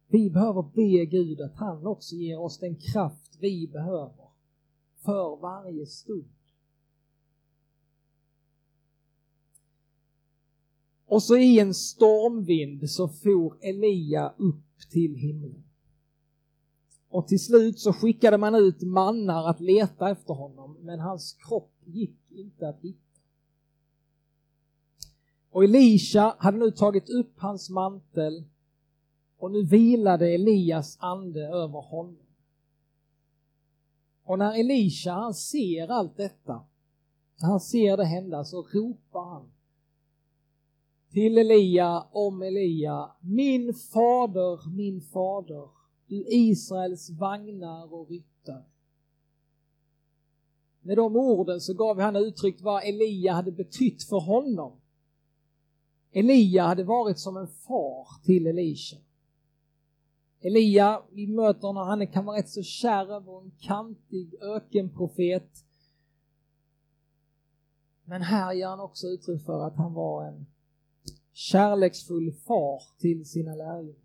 Vi 0.08 0.30
behöver 0.30 0.62
be 0.62 1.06
Gud 1.06 1.40
att 1.40 1.54
han 1.54 1.86
också 1.86 2.14
ger 2.14 2.40
oss 2.40 2.58
den 2.58 2.76
kraft 2.76 3.38
vi 3.40 3.68
behöver 3.68 4.28
för 4.96 5.36
varje 5.36 5.86
stund. 5.86 6.28
Och 11.06 11.22
så 11.22 11.36
i 11.36 11.58
en 11.58 11.74
stormvind 11.74 12.90
så 12.90 13.08
for 13.08 13.56
Elia 13.60 14.34
upp 14.38 14.90
till 14.90 15.14
himlen. 15.14 15.64
Och 17.14 17.28
till 17.28 17.44
slut 17.44 17.78
så 17.78 17.92
skickade 17.92 18.38
man 18.38 18.54
ut 18.54 18.82
mannar 18.82 19.48
att 19.48 19.60
leta 19.60 20.10
efter 20.10 20.34
honom, 20.34 20.76
men 20.80 21.00
hans 21.00 21.32
kropp 21.32 21.72
gick 21.84 22.18
inte 22.30 22.68
att 22.68 22.80
hitta. 22.80 23.20
Och 25.50 25.64
Elisha 25.64 26.36
hade 26.38 26.58
nu 26.58 26.70
tagit 26.70 27.10
upp 27.10 27.32
hans 27.36 27.70
mantel 27.70 28.44
och 29.38 29.50
nu 29.50 29.64
vilade 29.64 30.34
Elias 30.34 30.96
ande 31.00 31.40
över 31.40 31.80
honom. 31.80 32.26
Och 34.24 34.38
när 34.38 34.60
Elisha 34.60 35.12
han 35.12 35.34
ser 35.34 35.88
allt 35.88 36.16
detta, 36.16 36.64
när 37.40 37.48
han 37.48 37.60
ser 37.60 37.96
det 37.96 38.04
hända 38.04 38.44
så 38.44 38.62
ropar 38.62 39.24
han 39.24 39.50
till 41.10 41.38
Elia 41.38 42.00
om 42.12 42.42
Elia, 42.42 43.10
min 43.20 43.74
fader, 43.74 44.76
min 44.76 45.00
fader, 45.00 45.83
Israels 46.26 47.10
vagnar 47.10 47.94
och 47.94 48.08
ryttare. 48.08 48.64
Med 50.80 50.96
de 50.96 51.16
orden 51.16 51.60
så 51.60 51.74
gav 51.74 52.00
han 52.00 52.16
uttryck 52.16 52.62
vad 52.62 52.84
Elia 52.84 53.32
hade 53.32 53.52
betytt 53.52 54.02
för 54.02 54.20
honom. 54.20 54.80
Elia 56.12 56.66
hade 56.66 56.84
varit 56.84 57.18
som 57.18 57.36
en 57.36 57.48
far 57.48 58.08
till 58.24 58.46
Elisha. 58.46 58.96
Elia, 60.40 61.02
vi 61.10 61.26
möter 61.26 61.66
honom, 61.66 61.86
han 61.86 62.06
kan 62.06 62.24
vara 62.24 62.38
rätt 62.38 62.50
så 62.50 62.62
kärv 62.62 63.28
och 63.28 63.42
en 63.42 63.52
kantig 63.60 64.34
ökenprofet. 64.40 65.64
Men 68.04 68.22
här 68.22 68.52
ger 68.52 68.66
han 68.66 68.80
också 68.80 69.06
uttryck 69.06 69.44
för 69.44 69.66
att 69.66 69.76
han 69.76 69.94
var 69.94 70.24
en 70.24 70.46
kärleksfull 71.32 72.32
far 72.32 72.82
till 72.98 73.24
sina 73.24 73.54
lärjungar. 73.54 74.03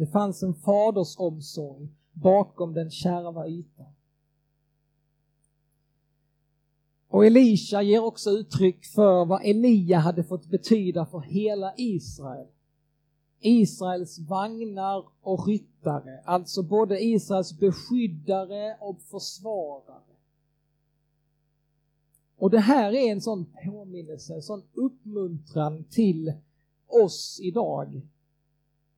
Det 0.00 0.06
fanns 0.06 0.42
en 0.42 0.54
fadersomsorg 0.54 1.88
bakom 2.12 2.74
den 2.74 2.90
kärva 2.90 3.48
ytan. 3.48 3.86
Och 7.08 7.26
Elisha 7.26 7.82
ger 7.82 8.04
också 8.04 8.30
uttryck 8.30 8.86
för 8.86 9.24
vad 9.24 9.44
Elia 9.44 9.98
hade 9.98 10.24
fått 10.24 10.46
betyda 10.46 11.06
för 11.06 11.20
hela 11.20 11.74
Israel. 11.76 12.46
Israels 13.40 14.18
vagnar 14.18 15.04
och 15.20 15.46
ryttare, 15.46 16.20
alltså 16.24 16.62
både 16.62 17.04
Israels 17.04 17.58
beskyddare 17.58 18.76
och 18.80 19.02
försvarare. 19.02 20.16
Och 22.36 22.50
det 22.50 22.60
här 22.60 22.92
är 22.92 23.12
en 23.12 23.20
sån 23.20 23.46
påminnelse, 23.64 24.34
en 24.34 24.42
sån 24.42 24.62
uppmuntran 24.72 25.84
till 25.84 26.32
oss 26.86 27.40
idag. 27.42 28.02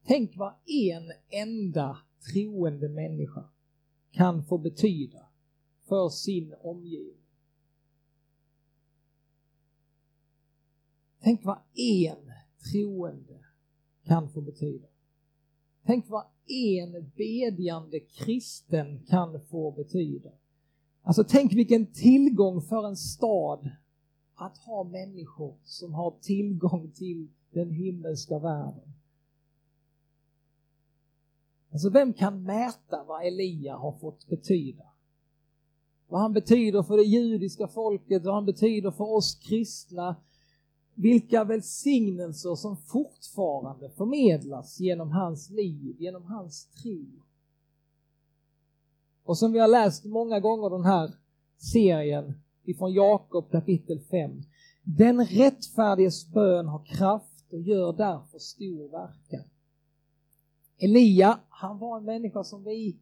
Tänk 0.07 0.37
vad 0.37 0.55
en 0.67 1.13
enda 1.29 1.99
troende 2.33 2.89
människa 2.89 3.45
kan 4.11 4.45
få 4.45 4.59
betyda 4.59 5.27
för 5.89 6.09
sin 6.09 6.55
omgivning. 6.61 7.17
Tänk 11.23 11.45
vad 11.45 11.59
en 11.75 12.33
troende 12.73 13.45
kan 14.05 14.31
få 14.31 14.41
betyda. 14.41 14.87
Tänk 15.87 16.09
vad 16.09 16.25
en 16.47 17.11
bedjande 17.17 18.01
kristen 18.01 19.07
kan 19.07 19.41
få 19.41 19.71
betyda. 19.71 20.31
Alltså 21.03 21.25
tänk 21.29 21.53
vilken 21.53 21.87
tillgång 21.87 22.63
för 22.63 22.87
en 22.89 22.97
stad 22.97 23.71
att 24.35 24.59
ha 24.59 24.85
människor 24.85 25.57
som 25.65 25.95
har 25.95 26.19
tillgång 26.21 26.91
till 26.91 27.29
den 27.51 27.71
himmelska 27.71 28.39
världen. 28.39 28.93
Alltså 31.73 31.91
vem 31.91 32.13
kan 32.13 32.43
mäta 32.43 33.05
vad 33.07 33.27
Elia 33.27 33.77
har 33.77 33.93
fått 33.93 34.29
betyda? 34.29 34.85
Vad 36.09 36.21
han 36.21 36.33
betyder 36.33 36.83
för 36.83 36.97
det 36.97 37.03
judiska 37.03 37.69
folket, 37.69 38.25
vad 38.25 38.35
han 38.35 38.47
betyder 38.47 38.91
för 38.91 39.05
oss 39.05 39.35
kristna, 39.35 40.17
vilka 40.95 41.45
välsignelser 41.45 42.55
som 42.55 42.77
fortfarande 42.77 43.91
förmedlas 43.91 44.81
genom 44.81 45.11
hans 45.11 45.51
liv, 45.51 45.97
genom 45.99 46.25
hans 46.25 46.67
tro. 46.67 47.07
Och 49.25 49.39
som 49.39 49.53
vi 49.53 49.59
har 49.59 49.69
läst 49.69 50.05
många 50.05 50.41
gånger 50.41 50.71
den 50.71 50.85
här 50.85 51.11
serien 51.57 52.35
ifrån 52.65 52.93
Jakob 52.93 53.51
kapitel 53.51 54.01
5. 54.01 54.43
Den 54.83 55.27
rättfärdiges 55.27 56.29
bön 56.29 56.69
har 56.69 56.85
kraft 56.85 57.53
och 57.53 57.61
gör 57.61 57.93
därför 57.93 58.39
stor 58.39 58.91
verkan. 58.91 59.52
Elia, 60.83 61.41
han 61.49 61.79
var 61.79 61.99
en 61.99 62.05
människa 62.05 62.45
som 62.45 62.65
vi. 62.65 62.97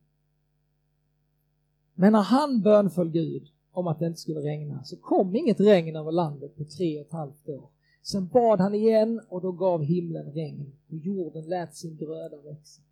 Men 1.94 2.12
när 2.12 2.22
han 2.22 2.62
bönföll 2.62 3.10
Gud 3.10 3.48
om 3.72 3.86
att 3.86 3.98
det 3.98 4.06
inte 4.06 4.20
skulle 4.20 4.40
regna 4.40 4.84
så 4.84 4.96
kom 4.96 5.36
inget 5.36 5.60
regn 5.60 5.96
över 5.96 6.12
landet 6.12 6.56
på 6.56 6.64
tre 6.64 7.00
och 7.00 7.06
ett 7.06 7.12
halvt 7.12 7.48
år. 7.48 7.70
Sen 8.02 8.28
bad 8.28 8.60
han 8.60 8.74
igen 8.74 9.20
och 9.28 9.42
då 9.42 9.52
gav 9.52 9.82
himlen 9.82 10.32
regn 10.32 10.72
och 10.88 10.96
jorden 10.96 11.44
lät 11.44 11.74
sin 11.76 11.96
gröda 11.96 12.36
växa. 12.36 12.82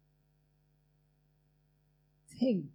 Tänk, 2.39 2.71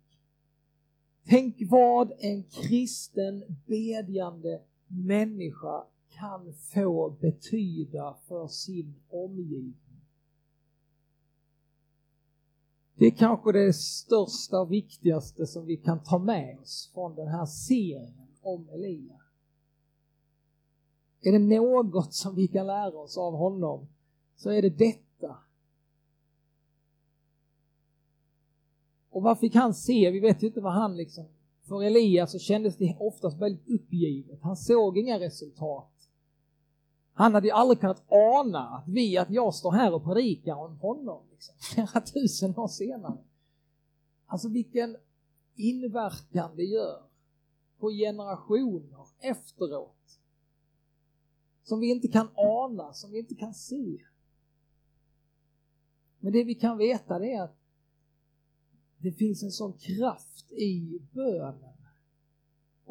tänk 1.25 1.55
vad 1.69 2.11
en 2.19 2.43
kristen 2.43 3.43
bedjande 3.65 4.61
människa 4.87 5.83
kan 6.09 6.53
få 6.53 7.09
betyda 7.21 8.15
för 8.27 8.47
sin 8.47 8.95
omgivning. 9.09 9.75
Det 12.95 13.05
är 13.05 13.11
kanske 13.11 13.51
det 13.51 13.73
största 13.73 14.61
och 14.61 14.71
viktigaste 14.71 15.47
som 15.47 15.65
vi 15.65 15.77
kan 15.77 16.03
ta 16.03 16.19
med 16.19 16.59
oss 16.59 16.91
från 16.93 17.15
den 17.15 17.27
här 17.27 17.45
serien 17.45 18.27
om 18.41 18.69
Elia. 18.69 19.19
Är 21.21 21.31
det 21.31 21.39
något 21.39 22.13
som 22.13 22.35
vi 22.35 22.47
kan 22.47 22.67
lära 22.67 22.97
oss 22.97 23.17
av 23.17 23.33
honom 23.33 23.87
så 24.35 24.49
är 24.49 24.61
det 24.61 24.69
detta. 24.69 25.37
Och 29.09 29.23
vad 29.23 29.39
fick 29.39 29.55
han 29.55 29.73
se? 29.73 30.11
Vi 30.11 30.19
vet 30.19 30.43
ju 30.43 30.47
inte 30.47 30.61
vad 30.61 30.73
han 30.73 30.97
liksom... 30.97 31.25
För 31.67 31.83
Elias 31.83 32.31
så 32.31 32.39
kändes 32.39 32.77
det 32.77 32.97
oftast 32.99 33.41
väldigt 33.41 33.69
uppgivet. 33.69 34.39
Han 34.41 34.57
såg 34.57 34.97
inga 34.97 35.19
resultat. 35.19 35.92
Han 37.13 37.33
hade 37.33 37.47
ju 37.47 37.53
aldrig 37.53 37.79
kunnat 37.79 38.03
ana 38.11 38.67
att 38.67 38.87
vi, 38.87 39.17
att 39.17 39.29
jag 39.29 39.53
står 39.53 39.71
här 39.71 39.93
och 39.93 40.03
predikar 40.03 40.55
om 40.55 40.77
honom 40.77 41.23
liksom, 41.31 41.55
flera 41.73 42.01
tusen 42.01 42.57
år 42.57 42.67
senare. 42.67 43.17
Alltså 44.25 44.49
vilken 44.49 44.97
inverkan 45.55 46.55
det 46.55 46.63
gör 46.63 47.03
på 47.79 47.89
generationer 47.89 49.07
efteråt 49.19 50.19
som 51.63 51.79
vi 51.79 51.91
inte 51.91 52.07
kan 52.07 52.27
ana, 52.35 52.93
som 52.93 53.11
vi 53.11 53.19
inte 53.19 53.35
kan 53.35 53.53
se. 53.53 53.97
Men 56.19 56.33
det 56.33 56.43
vi 56.43 56.55
kan 56.55 56.77
veta 56.77 57.19
det 57.19 57.33
är 57.33 57.41
att 57.41 57.57
det 58.97 59.11
finns 59.11 59.43
en 59.43 59.51
sån 59.51 59.73
kraft 59.73 60.51
i 60.51 60.99
bönen 61.11 61.72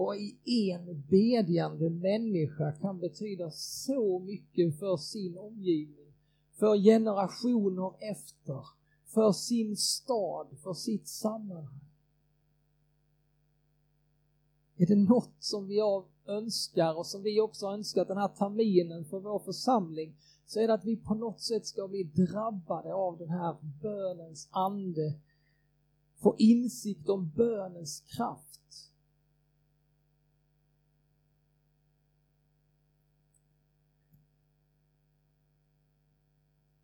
och 0.03 0.17
i 0.45 0.71
en 0.71 1.03
bedjande 1.11 1.91
människa 1.91 2.73
kan 2.73 2.99
betyda 3.01 3.51
så 3.51 4.19
mycket 4.19 4.79
för 4.79 4.97
sin 4.97 5.39
omgivning, 5.39 6.13
för 6.59 6.77
generationer 6.77 8.11
efter, 8.11 8.67
för 9.05 9.33
sin 9.33 9.77
stad, 9.77 10.47
för 10.63 10.75
sitt 10.75 11.09
sammanhang. 11.09 11.81
Är 14.77 14.87
det 14.87 14.97
något 14.97 15.37
som 15.39 15.67
vi 15.67 15.81
önskar 16.27 16.99
och 16.99 17.07
som 17.07 17.23
vi 17.23 17.41
också 17.41 17.67
har 17.67 17.75
önskat 17.75 18.09
den 18.09 18.17
här 18.17 18.29
terminen 18.29 19.05
för 19.05 19.21
vår 19.21 19.39
församling 19.39 20.17
så 20.47 20.61
är 20.61 20.67
det 20.67 20.75
att 20.75 20.85
vi 20.85 20.97
på 20.97 21.15
något 21.15 21.41
sätt 21.41 21.67
ska 21.67 21.89
bli 21.89 22.03
drabbade 22.03 22.95
av 22.95 23.19
den 23.19 23.31
här 23.31 23.57
bönens 23.83 24.49
ande, 24.51 25.15
få 26.17 26.37
insikt 26.39 27.09
om 27.09 27.31
bönens 27.37 28.01
kraft. 28.01 28.92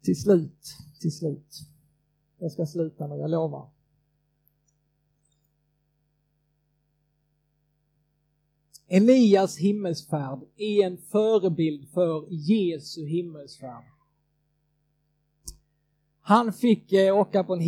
Till 0.09 0.21
slut, 0.21 0.77
till 1.01 1.17
slut. 1.17 1.61
Jag 2.39 2.53
ska 2.53 2.67
sluta 2.67 3.07
nu, 3.07 3.17
jag 3.17 3.31
lovar. 3.31 3.71
Elias 8.87 9.59
himmelsfärd 9.59 10.41
är 10.57 10.87
en 10.87 10.99
förebild 10.99 11.89
för 11.89 12.27
Jesu 12.31 13.07
himmelsfärd. 13.07 13.85
Han 16.21 16.53
fick 16.53 16.93
eh, 16.93 17.17
åka 17.17 17.45
på 17.45 17.55
en 17.55 17.61